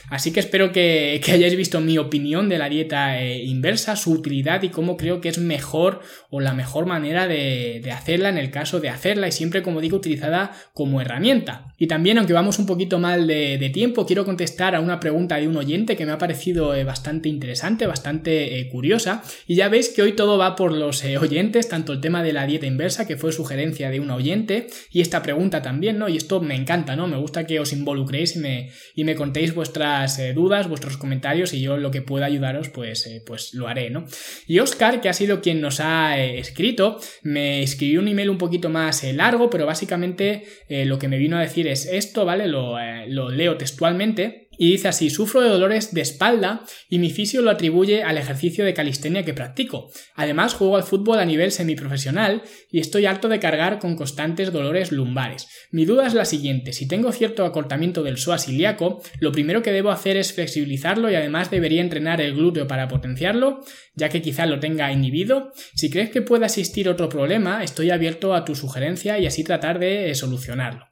Así 0.09 0.33
que 0.33 0.41
espero 0.41 0.73
que, 0.73 1.21
hayáis 1.33 1.57
visto 1.57 1.81
mi 1.81 1.99
opinión 1.99 2.49
de 2.49 2.59
la 2.59 2.69
dieta 2.69 3.25
inversa, 3.25 3.95
su 3.95 4.11
utilidad 4.11 4.65
y 4.65 4.71
cómo 4.71 4.97
creo 4.97 5.21
que 5.21 5.29
es 5.29 5.39
mejor 5.39 6.01
o 6.31 6.41
la 6.41 6.53
mejor 6.53 6.87
manera 6.87 7.29
de, 7.29 7.81
hacerla 7.93 8.29
en 8.29 8.39
el 8.39 8.51
caso 8.51 8.81
de 8.81 8.89
hacerla 8.89 9.29
y 9.29 9.33
siempre, 9.33 9.63
como 9.63 9.81
digo, 9.81 9.99
utilizada 9.99 10.51
como 10.75 11.01
herramienta. 11.01 11.75
Y 11.79 11.87
también, 11.87 12.19
aunque 12.19 12.33
vamos 12.33 12.59
un 12.59 12.67
poquito 12.67 12.99
mal 12.99 13.29
de, 13.29 13.57
de 13.57 13.71
tiempo, 13.71 14.05
quiero 14.05 14.25
contestar 14.25 14.75
a 14.75 14.81
una 14.81 14.99
pregunta 14.99 15.37
de 15.37 15.47
un 15.47 15.57
oyente 15.57 15.97
que 15.97 16.05
me 16.05 16.11
ha 16.11 16.19
parecido 16.19 16.71
bastante 16.85 17.29
interesante, 17.29 17.87
bastante 17.87 18.00
bastante 18.01 18.59
eh, 18.59 18.69
curiosa. 18.69 19.23
Y 19.47 19.57
ya 19.57 19.69
veis 19.69 19.91
que 19.91 20.01
hoy 20.01 20.13
todo 20.13 20.39
va 20.39 20.57
por 20.57 20.73
los 20.73 21.05
eh, 21.05 21.19
oyentes, 21.19 21.69
tanto 21.69 21.93
el 21.93 22.01
tema 22.01 22.23
de 22.23 22.33
la 22.33 22.47
dieta 22.47 22.65
inversa, 22.65 23.07
que 23.07 23.19
fue 23.19 23.31
sugerencia 23.31 23.91
de 23.91 24.01
un 24.01 24.11
oyente, 24.11 24.69
y 24.91 25.03
esta 25.03 25.23
pregunta 25.23 25.61
también, 25.61 25.99
¿no? 25.99 26.09
Y 26.09 26.17
esto 26.17 26.41
me 26.41 26.55
encanta, 26.55 26.97
¿no? 26.97 27.07
Me 27.07 27.19
gusta 27.19 27.47
que 27.47 27.61
os 27.61 27.75
involucréis 27.75 28.37
y 28.37 28.39
me, 28.39 28.71
y 28.95 29.05
me 29.05 29.15
contéis 29.15 29.55
vuestras 29.55 30.19
eh, 30.19 30.33
dudas, 30.33 30.67
vuestros 30.67 30.97
comentarios, 30.97 31.53
y 31.53 31.61
yo 31.61 31.77
lo 31.77 31.91
que 31.91 32.01
pueda 32.01 32.25
ayudaros, 32.25 32.71
pues, 32.71 33.07
pues 33.27 33.53
lo 33.53 33.69
haré, 33.69 33.91
¿no? 33.91 34.07
Y 34.47 34.61
Oscar, 34.61 35.03
que 35.03 35.11
ha 35.11 35.13
sido 35.13 35.43
quien 35.43 35.61
nos 35.61 35.81
ha 35.81 36.19
escrito, 36.19 36.99
me 37.23 37.63
escribió 37.63 38.01
un 38.01 38.09
email 38.09 38.31
un 38.31 38.39
poquito 38.39 38.71
más 38.71 39.05
largo, 39.13 39.51
pero 39.51 39.67
básicamente 39.67 40.45
lo 40.69 40.99
que 40.99 41.09
me 41.09 41.19
vino 41.19 41.37
a 41.37 41.41
decir 41.41 41.67
es 41.69 41.87
esto, 41.87 42.25
¿vale? 42.25 42.47
Lo, 42.47 42.77
lo 43.09 43.31
leo 43.31 43.57
textualmente. 43.57 44.50
Y 44.63 44.73
dice 44.73 44.89
así, 44.89 45.09
sufro 45.09 45.41
de 45.41 45.49
dolores 45.49 45.95
de 45.95 46.03
espalda 46.03 46.67
y 46.91 46.99
mi 46.99 47.09
fisio 47.09 47.41
lo 47.41 47.49
atribuye 47.49 48.03
al 48.03 48.19
ejercicio 48.19 48.63
de 48.63 48.75
calistenia 48.75 49.25
que 49.25 49.33
practico. 49.33 49.91
Además, 50.15 50.53
juego 50.53 50.77
al 50.77 50.83
fútbol 50.83 51.19
a 51.19 51.25
nivel 51.25 51.51
semiprofesional 51.51 52.43
y 52.71 52.79
estoy 52.79 53.07
harto 53.07 53.31
de 53.31 53.39
cargar 53.39 53.79
con 53.79 53.97
constantes 53.97 54.53
dolores 54.53 54.93
lumbares. 54.93 55.49
Mi 55.71 55.87
duda 55.87 56.07
es 56.07 56.13
la 56.13 56.27
siguiente, 56.27 56.75
si 56.75 56.87
tengo 56.87 57.11
cierto 57.11 57.47
acortamiento 57.47 58.03
del 58.03 58.19
psoas 58.19 58.49
ilíaco, 58.49 59.03
lo 59.19 59.33
primero 59.33 59.63
que 59.63 59.73
debo 59.73 59.93
hacer 59.93 60.19
es 60.19 60.35
flexibilizarlo 60.35 61.11
y 61.11 61.15
además 61.15 61.51
debería 61.51 61.81
entrenar 61.81 62.21
el 62.21 62.35
glúteo 62.35 62.67
para 62.67 62.87
potenciarlo, 62.87 63.65
ya 63.95 64.11
que 64.11 64.21
quizá 64.21 64.45
lo 64.45 64.61
tenga 64.61 64.93
inhibido. 64.93 65.53
Si 65.75 65.89
crees 65.89 66.11
que 66.11 66.21
pueda 66.21 66.45
existir 66.45 66.87
otro 66.91 67.09
problema, 67.09 67.65
estoy 67.65 67.91
abierto 67.91 68.35
a 68.35 68.45
tu 68.45 68.55
sugerencia 68.55 69.19
y 69.19 69.25
así 69.25 69.43
tratar 69.43 69.79
de 69.79 70.15
solucionarlo. 70.15 70.87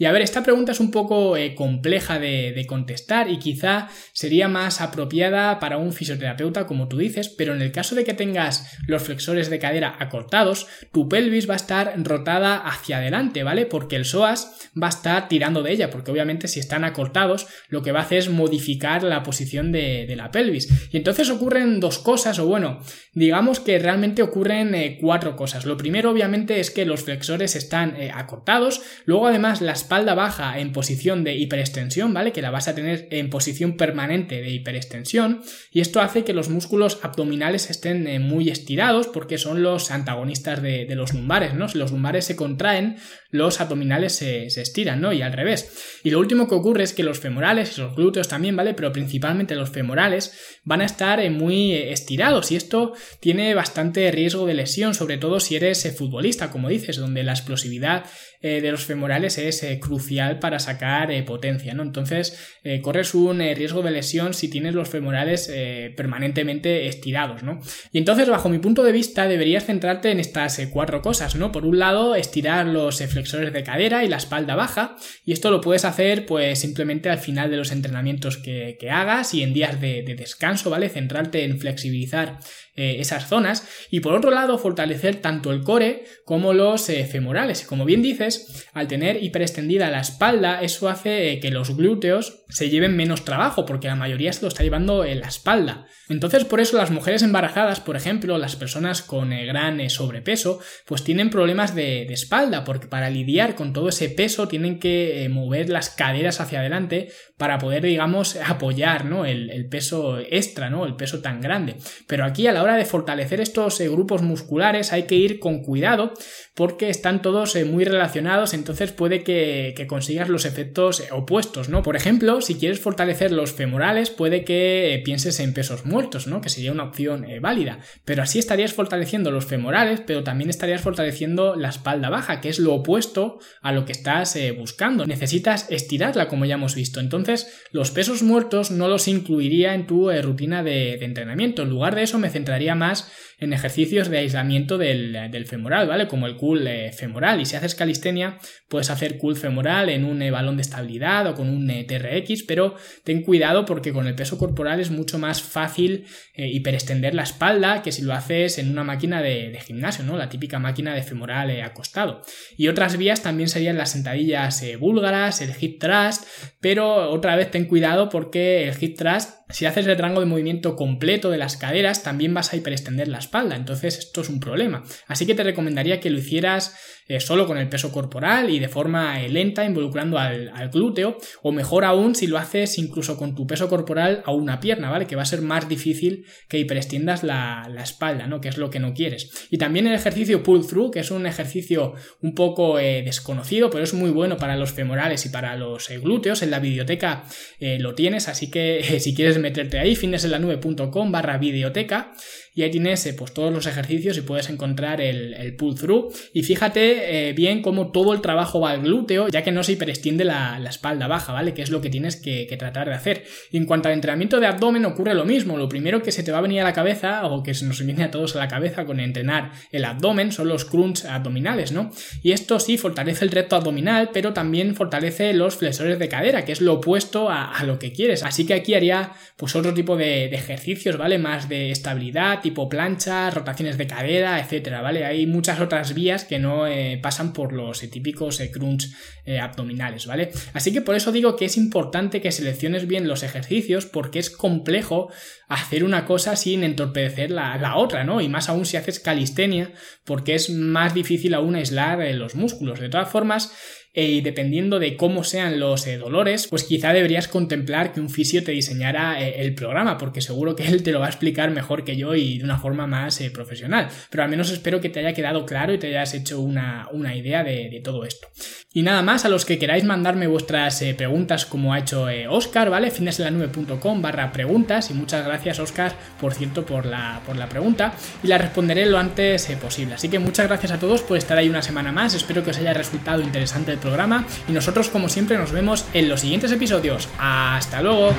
Y 0.00 0.06
a 0.06 0.12
ver, 0.12 0.22
esta 0.22 0.42
pregunta 0.42 0.72
es 0.72 0.80
un 0.80 0.90
poco 0.90 1.36
eh, 1.36 1.54
compleja 1.54 2.18
de 2.18 2.64
contestar 2.66 3.11
y 3.28 3.38
quizá 3.38 3.88
sería 4.12 4.48
más 4.48 4.80
apropiada 4.80 5.60
para 5.60 5.76
un 5.76 5.92
fisioterapeuta, 5.92 6.66
como 6.66 6.88
tú 6.88 6.98
dices, 6.98 7.28
pero 7.28 7.54
en 7.54 7.62
el 7.62 7.72
caso 7.72 7.94
de 7.94 8.04
que 8.04 8.14
tengas 8.14 8.76
los 8.86 9.02
flexores 9.02 9.50
de 9.50 9.58
cadera 9.58 9.96
acortados, 9.98 10.66
tu 10.92 11.08
pelvis 11.08 11.48
va 11.48 11.54
a 11.54 11.56
estar 11.56 11.94
rotada 11.98 12.56
hacia 12.56 12.98
adelante, 12.98 13.42
¿vale? 13.42 13.66
Porque 13.66 13.96
el 13.96 14.04
psoas 14.04 14.70
va 14.80 14.86
a 14.86 14.90
estar 14.90 15.28
tirando 15.28 15.62
de 15.62 15.72
ella, 15.72 15.90
porque 15.90 16.10
obviamente 16.10 16.48
si 16.48 16.60
están 16.60 16.84
acortados, 16.84 17.46
lo 17.68 17.82
que 17.82 17.92
va 17.92 18.00
a 18.00 18.02
hacer 18.04 18.18
es 18.18 18.28
modificar 18.28 19.02
la 19.02 19.22
posición 19.22 19.72
de, 19.72 20.12
la 20.16 20.30
pelvis. 20.30 20.68
Y 20.92 20.96
entonces 20.96 21.30
ocurren 21.30 21.80
dos 21.80 21.98
cosas, 21.98 22.38
o 22.38 22.46
bueno, 22.46 22.80
digamos 23.12 23.60
que 23.60 23.78
realmente 23.78 24.22
ocurren 24.22 24.74
eh, 24.74 24.98
cuatro 25.00 25.36
cosas. 25.36 25.64
Lo 25.64 25.76
primero, 25.76 26.10
obviamente, 26.10 26.60
es 26.60 26.70
que 26.70 26.84
los 26.84 27.02
flexores 27.02 27.56
están 27.56 27.96
eh, 27.96 28.10
acortados, 28.14 28.82
luego 29.04 29.26
además 29.26 29.60
la 29.60 29.72
espalda 29.72 30.14
baja 30.14 30.58
en 30.58 30.72
posición 30.72 31.24
de 31.24 31.34
hiperextensión, 31.36 32.12
¿vale? 32.12 32.32
Que 32.32 32.42
la 32.42 32.50
vas 32.50 32.68
a 32.68 32.74
tener 32.74 32.91
en 33.10 33.30
posición 33.30 33.76
permanente 33.76 34.40
de 34.40 34.50
hiperextensión, 34.50 35.42
y 35.70 35.80
esto 35.80 36.00
hace 36.00 36.24
que 36.24 36.32
los 36.32 36.48
músculos 36.48 36.98
abdominales 37.02 37.70
estén 37.70 38.06
eh, 38.06 38.18
muy 38.18 38.48
estirados, 38.48 39.08
porque 39.08 39.38
son 39.38 39.62
los 39.62 39.90
antagonistas 39.90 40.62
de, 40.62 40.86
los 40.92 41.14
lumbares, 41.14 41.54
¿no? 41.54 41.68
Si 41.68 41.78
los 41.78 41.90
lumbares 41.90 42.24
se 42.24 42.36
contraen, 42.36 42.96
los 43.30 43.60
abdominales 43.60 44.14
se, 44.14 44.50
se 44.50 44.62
estiran, 44.62 45.00
¿no? 45.00 45.12
Y 45.12 45.22
al 45.22 45.32
revés. 45.32 46.00
Y 46.04 46.10
lo 46.10 46.18
último 46.18 46.48
que 46.48 46.54
ocurre 46.54 46.84
es 46.84 46.92
que 46.92 47.02
los 47.02 47.18
femorales 47.18 47.76
y 47.76 47.80
los 47.80 47.96
glúteos 47.96 48.28
también, 48.28 48.56
¿vale? 48.56 48.74
Pero 48.74 48.92
principalmente 48.92 49.54
los 49.54 49.70
femorales 49.70 50.60
van 50.64 50.80
a 50.80 50.84
estar 50.84 51.20
eh, 51.20 51.30
muy 51.30 51.72
eh, 51.72 51.92
estirados 51.92 52.52
y 52.52 52.56
esto 52.56 52.94
tiene 53.20 53.54
bastante 53.54 54.10
riesgo 54.10 54.46
de 54.46 54.54
lesión, 54.54 54.94
sobre 54.94 55.18
todo 55.18 55.40
si 55.40 55.56
eres 55.56 55.84
eh, 55.84 55.92
futbolista, 55.92 56.50
como 56.50 56.68
dices, 56.68 56.96
donde 56.96 57.22
la 57.24 57.32
explosividad 57.32 58.04
de 58.42 58.72
los 58.72 58.84
femorales 58.84 59.38
es 59.38 59.64
crucial 59.78 60.40
para 60.40 60.58
sacar 60.58 61.12
potencia, 61.24 61.74
¿no? 61.74 61.84
Entonces 61.84 62.36
corres 62.82 63.14
un 63.14 63.38
riesgo 63.38 63.82
de 63.82 63.92
lesión 63.92 64.34
si 64.34 64.48
tienes 64.48 64.74
los 64.74 64.88
femorales 64.88 65.48
permanentemente 65.96 66.88
estirados, 66.88 67.44
¿no? 67.44 67.60
Y 67.92 67.98
entonces, 67.98 68.28
bajo 68.28 68.48
mi 68.48 68.58
punto 68.58 68.82
de 68.82 68.90
vista, 68.90 69.28
deberías 69.28 69.66
centrarte 69.66 70.10
en 70.10 70.18
estas 70.18 70.60
cuatro 70.72 71.02
cosas, 71.02 71.36
¿no? 71.36 71.52
Por 71.52 71.64
un 71.64 71.78
lado, 71.78 72.16
estirar 72.16 72.66
los 72.66 72.96
flexores 72.96 73.52
de 73.52 73.62
cadera 73.62 74.02
y 74.02 74.08
la 74.08 74.16
espalda 74.16 74.56
baja, 74.56 74.96
y 75.24 75.30
esto 75.30 75.52
lo 75.52 75.60
puedes 75.60 75.84
hacer 75.84 76.26
pues 76.26 76.58
simplemente 76.58 77.10
al 77.10 77.20
final 77.20 77.48
de 77.48 77.58
los 77.58 77.70
entrenamientos 77.70 78.38
que, 78.38 78.76
hagas 78.90 79.34
y 79.34 79.44
en 79.44 79.54
días 79.54 79.80
de, 79.80 80.02
de 80.02 80.16
descanso, 80.16 80.51
¿vale? 80.70 80.88
Centrarte 80.88 81.44
en 81.44 81.58
flexibilizar 81.58 82.38
eh, 82.74 83.00
esas 83.00 83.28
zonas 83.28 83.68
y 83.90 84.00
por 84.00 84.14
otro 84.14 84.30
lado 84.30 84.56
fortalecer 84.56 85.16
tanto 85.16 85.52
el 85.52 85.62
core 85.62 86.04
como 86.24 86.54
los 86.54 86.88
eh, 86.88 87.04
femorales. 87.04 87.66
Como 87.66 87.84
bien 87.84 88.00
dices, 88.00 88.66
al 88.72 88.88
tener 88.88 89.22
hiperextendida 89.22 89.90
la 89.90 90.00
espalda, 90.00 90.62
eso 90.62 90.88
hace 90.88 91.32
eh, 91.32 91.40
que 91.40 91.50
los 91.50 91.76
glúteos 91.76 92.44
se 92.48 92.70
lleven 92.70 92.96
menos 92.96 93.26
trabajo 93.26 93.66
porque 93.66 93.88
la 93.88 93.94
mayoría 93.94 94.32
se 94.32 94.40
lo 94.40 94.48
está 94.48 94.62
llevando 94.62 95.04
en 95.04 95.20
la 95.20 95.28
espalda. 95.28 95.86
Entonces 96.08 96.46
por 96.46 96.60
eso 96.60 96.78
las 96.78 96.90
mujeres 96.90 97.22
embarazadas, 97.22 97.80
por 97.80 97.94
ejemplo, 97.94 98.38
las 98.38 98.56
personas 98.56 99.02
con 99.02 99.28
gran 99.28 99.90
sobrepeso, 99.90 100.58
pues 100.86 101.04
tienen 101.04 101.28
problemas 101.28 101.74
de, 101.74 102.04
espalda 102.12 102.64
porque 102.64 102.88
para 102.88 103.10
lidiar 103.10 103.54
con 103.54 103.72
todo 103.72 103.88
ese 103.88 104.08
peso 104.08 104.48
tienen 104.48 104.78
que 104.78 105.28
mover 105.30 105.68
las 105.68 105.90
caderas 105.90 106.40
hacia 106.40 106.60
adelante 106.60 107.08
para 107.36 107.58
poder, 107.58 107.82
digamos, 107.82 108.36
apoyar 108.36 109.04
¿no? 109.04 109.24
el, 109.24 109.50
el, 109.50 109.68
peso 109.68 110.18
extra, 110.18 110.70
¿no? 110.70 110.84
el 110.84 110.94
peso 110.94 111.20
tan 111.20 111.40
grande. 111.40 111.76
Pero 112.06 112.24
aquí 112.24 112.46
a 112.46 112.52
la 112.52 112.61
hora 112.62 112.76
de 112.76 112.84
fortalecer 112.84 113.40
estos 113.40 113.80
eh, 113.80 113.88
grupos 113.88 114.22
musculares 114.22 114.92
hay 114.92 115.04
que 115.04 115.14
ir 115.14 115.38
con 115.38 115.62
cuidado 115.62 116.12
porque 116.54 116.90
están 116.90 117.22
todos 117.22 117.56
eh, 117.56 117.64
muy 117.64 117.84
relacionados, 117.84 118.54
entonces 118.54 118.92
puede 118.92 119.24
que, 119.24 119.74
consigas 119.88 120.28
los 120.28 120.44
efectos 120.44 121.00
eh, 121.00 121.08
opuestos, 121.10 121.68
¿no? 121.68 121.82
Por 121.82 121.96
ejemplo, 121.96 122.40
si 122.40 122.54
quieres 122.54 122.80
fortalecer 122.80 123.32
los 123.32 123.52
femorales, 123.52 124.10
puede 124.10 124.44
que 124.44 125.00
pienses 125.04 125.40
en 125.40 125.54
pesos 125.54 125.84
muertos, 125.84 126.26
¿no? 126.26 126.40
Que 126.40 126.48
sería 126.48 126.72
una 126.72 126.84
opción 126.84 127.26
válida, 127.40 127.78
pero 128.04 128.22
así 128.22 128.38
estarías 128.38 128.72
fortaleciendo 128.72 129.30
los 129.30 129.46
femorales, 129.46 130.02
pero 130.06 130.22
también 130.22 130.50
estarías 130.50 130.82
fortaleciendo 130.82 131.56
la 131.56 131.70
espalda 131.70 132.10
baja, 132.10 132.40
que 132.40 132.48
es 132.48 132.58
lo 132.58 132.74
opuesto 132.74 133.38
a 133.60 133.72
lo 133.72 133.84
que 133.84 133.92
estás 133.92 134.38
buscando. 134.56 135.06
Necesitas 135.06 135.66
estirarla, 135.70 136.28
como 136.28 136.44
ya 136.44 136.54
hemos 136.54 136.74
visto. 136.74 137.00
Entonces, 137.00 137.48
los 137.70 137.90
pesos 137.90 138.22
muertos 138.22 138.70
no 138.70 138.88
los 138.88 139.08
incluiría 139.08 139.74
en 139.74 139.86
tu 139.86 140.10
rutina 140.10 140.62
de, 140.62 140.96
de 140.98 141.04
entrenamiento. 141.04 141.62
En 141.62 141.70
lugar 141.70 141.94
de 141.94 142.02
eso, 142.02 142.18
me 142.18 142.30
centraría 142.30 142.51
más 142.74 143.10
en 143.42 143.52
ejercicios 143.52 144.08
de 144.08 144.18
aislamiento 144.18 144.78
del, 144.78 145.46
femoral, 145.46 145.88
¿vale? 145.88 146.06
Como 146.06 146.28
el 146.28 146.36
cool 146.36 146.64
eh, 146.66 146.92
femoral. 146.92 147.40
Y 147.40 147.44
si 147.44 147.56
haces 147.56 147.74
calistenia, 147.74 148.38
puedes 148.68 148.88
hacer 148.88 149.18
cool 149.18 149.34
femoral 149.34 149.88
en 149.88 150.04
un 150.04 150.22
eh, 150.22 150.30
balón 150.30 150.56
de 150.56 150.62
estabilidad 150.62 151.26
o 151.26 151.34
con 151.34 151.48
un 151.48 151.68
eh, 151.68 151.84
TRX, 151.84 152.44
pero 152.44 152.76
ten 153.02 153.22
cuidado 153.22 153.64
porque 153.64 153.92
con 153.92 154.06
el 154.06 154.14
peso 154.14 154.38
corporal 154.38 154.78
es 154.80 154.90
mucho 154.90 155.18
más 155.18 155.42
fácil 155.42 156.06
hiperextender 156.34 157.14
la 157.14 157.24
espalda 157.24 157.82
que 157.82 157.92
si 157.92 158.02
lo 158.02 158.14
haces 158.14 158.58
en 158.58 158.70
una 158.70 158.84
máquina 158.84 159.20
de, 159.20 159.58
gimnasio, 159.64 160.04
¿no? 160.04 160.16
La 160.16 160.28
típica 160.28 160.58
máquina 160.58 160.94
de 160.94 161.02
femoral 161.02 161.50
acostado. 161.62 162.22
Y 162.56 162.68
otras 162.68 162.96
vías 162.96 163.22
también 163.22 163.48
serían 163.48 163.76
las 163.76 163.90
sentadillas 163.90 164.62
búlgaras, 164.78 165.40
el 165.40 165.52
hip 165.58 165.80
thrust, 165.80 166.24
pero 166.60 167.10
otra 167.10 167.36
vez 167.36 167.50
ten 167.50 167.64
cuidado 167.66 168.08
porque 168.08 168.68
el 168.68 168.74
hip 168.80 168.96
thrust 168.96 169.41
si 169.52 169.66
haces 169.66 169.86
el 169.86 169.98
rango 169.98 170.20
de 170.20 170.26
movimiento 170.26 170.76
completo 170.76 171.30
de 171.30 171.38
las 171.38 171.56
caderas, 171.56 172.02
también 172.02 172.34
vas 172.34 172.52
a 172.52 172.56
hiperextender 172.56 173.08
la 173.08 173.18
espalda, 173.18 173.56
entonces 173.56 173.98
esto 173.98 174.22
es 174.22 174.28
un 174.28 174.40
problema. 174.40 174.82
Así 175.06 175.26
que 175.26 175.34
te 175.34 175.44
recomendaría 175.44 176.00
que 176.00 176.10
lo 176.10 176.18
hicieras 176.18 176.74
eh, 177.08 177.18
solo 177.20 177.46
con 177.46 177.58
el 177.58 177.68
peso 177.68 177.90
corporal 177.90 178.48
y 178.48 178.58
de 178.58 178.68
forma 178.68 179.20
eh, 179.22 179.28
lenta, 179.28 179.64
involucrando 179.64 180.18
al, 180.18 180.50
glúteo, 180.72 181.18
o 181.42 181.52
mejor 181.52 181.84
aún 181.84 182.14
si 182.14 182.26
lo 182.26 182.38
haces 182.38 182.78
incluso 182.78 183.18
con 183.18 183.34
tu 183.34 183.46
peso 183.46 183.68
corporal 183.68 184.22
a 184.24 184.32
una 184.32 184.60
pierna, 184.60 184.88
¿vale? 184.88 185.06
Que 185.06 185.16
va 185.16 185.22
a 185.22 185.26
ser 185.26 185.42
más 185.42 185.68
difícil 185.68 186.24
que 186.48 186.58
hiperextiendas 186.58 187.24
la, 187.24 187.68
espalda, 187.82 188.28
¿no? 188.28 188.40
Que 188.40 188.48
es 188.48 188.56
lo 188.56 188.70
que 188.70 188.78
no 188.78 188.94
quieres. 188.94 189.48
Y 189.50 189.58
también 189.58 189.86
el 189.88 189.94
ejercicio 189.94 190.42
pull 190.42 190.66
through, 190.66 190.92
que 190.92 191.00
es 191.00 191.10
un 191.10 191.26
ejercicio 191.26 191.94
un 192.20 192.34
poco 192.34 192.78
eh, 192.78 193.02
desconocido, 193.02 193.68
pero 193.68 193.82
es 193.82 193.92
muy 193.92 194.10
bueno 194.10 194.36
para 194.36 194.56
los 194.56 194.72
femorales 194.72 195.26
y 195.26 195.30
para 195.30 195.56
los 195.56 195.88
glúteos. 195.88 196.42
En 196.42 196.50
la 196.50 196.60
biblioteca 196.60 197.24
lo 197.60 197.94
tienes, 197.94 198.28
así 198.28 198.50
que 198.50 198.82
si 199.00 199.14
quieres 199.14 199.36
meterte 199.42 199.78
ahí, 199.78 199.94
fineselanube.com 199.94 201.12
barra 201.12 201.36
videoteca 201.38 202.12
y 202.54 202.62
ahí 202.62 202.70
tienes 202.70 203.04
eh, 203.06 203.14
pues 203.14 203.32
todos 203.32 203.52
los 203.52 203.66
ejercicios 203.66 204.16
y 204.18 204.22
puedes 204.22 204.50
encontrar 204.50 205.00
el, 205.00 205.54
pull 205.56 205.74
through 205.74 206.12
y 206.32 206.42
fíjate 206.42 207.28
eh, 207.28 207.32
bien 207.32 207.62
cómo 207.62 207.92
todo 207.92 208.12
el 208.12 208.20
trabajo 208.20 208.60
va 208.60 208.70
al 208.70 208.82
glúteo 208.82 209.28
ya 209.28 209.42
que 209.42 209.52
no 209.52 209.62
se 209.62 209.72
hiperextiende 209.72 210.24
la, 210.24 210.58
la 210.58 210.70
espalda 210.70 211.06
baja, 211.06 211.32
¿vale? 211.32 211.54
Que 211.54 211.62
es 211.62 211.70
lo 211.70 211.80
que 211.80 211.90
tienes 211.90 212.16
que, 212.16 212.52
tratar 212.58 212.88
de 212.88 212.94
hacer. 212.94 213.24
Y 213.50 213.56
en 213.56 213.64
cuanto 213.64 213.88
al 213.88 213.94
entrenamiento 213.94 214.38
de 214.38 214.46
abdomen 214.46 214.84
ocurre 214.84 215.14
lo 215.14 215.24
mismo, 215.24 215.56
lo 215.56 215.68
primero 215.68 216.02
que 216.02 216.12
se 216.12 216.22
te 216.22 216.30
va 216.30 216.38
a 216.38 216.42
venir 216.42 216.60
a 216.60 216.64
la 216.64 216.72
cabeza 216.72 217.26
o 217.26 217.42
que 217.42 217.54
se 217.54 217.64
nos 217.64 217.84
viene 217.84 218.04
a 218.04 218.10
todos 218.10 218.36
a 218.36 218.38
la 218.38 218.48
cabeza 218.48 218.84
con 218.84 219.00
entrenar 219.00 219.52
el 219.70 219.84
abdomen 219.84 220.32
son 220.32 220.48
los 220.48 220.64
crunch 220.64 221.04
abdominales, 221.06 221.72
¿no? 221.72 221.90
Y 222.22 222.32
esto 222.32 222.60
sí 222.60 222.76
fortalece 222.78 223.24
el 223.24 223.30
recto 223.30 223.56
abdominal, 223.56 224.10
pero 224.12 224.32
también 224.32 224.74
fortalece 224.74 225.32
los 225.32 225.56
flexores 225.56 225.98
de 225.98 226.08
cadera, 226.08 226.44
que 226.44 226.52
es 226.52 226.60
lo 226.60 226.74
opuesto 226.74 227.30
a, 227.30 227.62
lo 227.64 227.78
que 227.78 227.92
quieres. 227.92 228.22
Así 228.22 228.44
que 228.44 228.54
aquí 228.54 228.74
haría 228.74 229.12
pues 229.42 229.56
otro 229.56 229.74
tipo 229.74 229.96
de, 229.96 230.26
ejercicios, 230.26 230.96
¿vale? 230.96 231.18
Más 231.18 231.48
de 231.48 231.72
estabilidad, 231.72 232.40
tipo 232.42 232.68
plancha, 232.68 233.28
rotaciones 233.28 233.76
de 233.76 233.88
cadera, 233.88 234.38
etcétera, 234.38 234.82
¿vale? 234.82 235.04
Hay 235.04 235.26
muchas 235.26 235.58
otras 235.58 235.94
vías 235.94 236.22
que 236.22 236.38
no 236.38 236.68
eh, 236.68 237.00
pasan 237.02 237.32
por 237.32 237.52
los 237.52 237.82
eh, 237.82 237.88
típicos 237.88 238.38
eh, 238.38 238.52
crunch 238.52 238.92
abdominales, 239.40 240.06
¿vale? 240.06 240.30
Así 240.52 240.72
que 240.72 240.80
por 240.80 240.94
eso 240.94 241.10
digo 241.10 241.34
que 241.34 241.46
es 241.46 241.56
importante 241.56 242.20
que 242.20 242.30
selecciones 242.30 242.86
bien 242.86 243.08
los 243.08 243.24
ejercicios 243.24 243.86
porque 243.86 244.20
es 244.20 244.30
complejo 244.30 245.10
hacer 245.48 245.82
una 245.82 246.04
cosa 246.04 246.36
sin 246.36 246.62
entorpecer 246.62 247.32
la, 247.32 247.56
la 247.56 247.74
otra, 247.74 248.04
¿no? 248.04 248.20
Y 248.20 248.28
más 248.28 248.48
aún 248.48 248.64
si 248.64 248.76
haces 248.76 249.00
calistenia 249.00 249.72
porque 250.04 250.36
es 250.36 250.50
más 250.50 250.94
difícil 250.94 251.34
aún 251.34 251.56
aislar 251.56 251.98
los 252.14 252.36
músculos. 252.36 252.78
De 252.78 252.88
todas 252.88 253.08
formas, 253.08 253.52
y 253.94 254.22
dependiendo 254.22 254.78
de 254.78 254.96
cómo 254.96 255.22
sean 255.22 255.60
los 255.60 255.86
eh, 255.86 255.98
dolores, 255.98 256.46
pues 256.46 256.64
quizá 256.64 256.94
deberías 256.94 257.28
contemplar 257.28 257.92
que 257.92 258.00
un 258.00 258.08
fisio 258.08 258.42
te 258.42 258.52
diseñara 258.52 259.20
eh, 259.20 259.42
el 259.42 259.54
programa, 259.54 259.98
porque 259.98 260.22
seguro 260.22 260.56
que 260.56 260.66
él 260.68 260.82
te 260.82 260.92
lo 260.92 261.00
va 261.00 261.06
a 261.06 261.10
explicar 261.10 261.50
mejor 261.50 261.84
que 261.84 261.96
yo 261.96 262.14
y 262.14 262.38
de 262.38 262.44
una 262.44 262.58
forma 262.58 262.86
más 262.86 263.20
eh, 263.20 263.30
profesional. 263.30 263.88
Pero 264.08 264.22
al 264.22 264.30
menos 264.30 264.50
espero 264.50 264.80
que 264.80 264.88
te 264.88 265.00
haya 265.00 265.12
quedado 265.12 265.44
claro 265.44 265.74
y 265.74 265.78
te 265.78 265.88
hayas 265.88 266.14
hecho 266.14 266.40
una, 266.40 266.88
idea 267.14 267.44
de, 267.44 267.80
todo 267.84 268.04
esto. 268.04 268.28
Y 268.72 268.82
nada 268.82 269.02
más, 269.02 269.26
a 269.26 269.28
los 269.28 269.44
que 269.44 269.58
queráis 269.58 269.84
mandarme 269.84 270.26
vuestras 270.26 270.82
preguntas 270.96 271.44
como 271.44 271.74
ha 271.74 271.80
hecho 271.80 272.06
Oscar, 272.30 272.70
¿vale? 272.70 272.90
fineselanube.com 272.90 274.00
barra 274.00 274.32
preguntas 274.32 274.90
y 274.90 274.94
muchas 274.94 275.26
gracias 275.26 275.58
Oscar, 275.58 275.92
por 276.20 276.32
cierto, 276.32 276.64
por 276.64 276.86
la, 276.86 277.20
por 277.26 277.36
la 277.36 277.48
pregunta 277.48 277.92
y 278.22 278.28
la 278.28 278.38
responderé 278.38 278.86
lo 278.86 278.98
antes 278.98 279.46
posible. 279.60 279.94
Así 279.94 280.08
que 280.08 280.18
muchas 280.18 280.46
gracias 280.46 280.72
a 280.72 280.78
todos 280.78 281.02
por 281.02 281.18
estar 281.18 281.36
ahí 281.36 281.48
una 281.48 281.60
semana 281.60 281.92
más, 281.92 282.14
espero 282.14 282.42
que 282.42 282.50
os 282.50 282.58
haya 282.58 282.72
resultado 282.72 283.20
interesante 283.20 283.72
el 283.72 283.78
programa 283.82 284.24
y 284.48 284.52
nosotros 284.52 284.88
como 284.88 285.08
siempre 285.08 285.36
nos 285.36 285.52
vemos 285.52 285.84
en 285.92 286.08
los 286.08 286.20
siguientes 286.20 286.50
episodios. 286.52 287.08
¡Hasta 287.18 287.82
luego! 287.82 288.14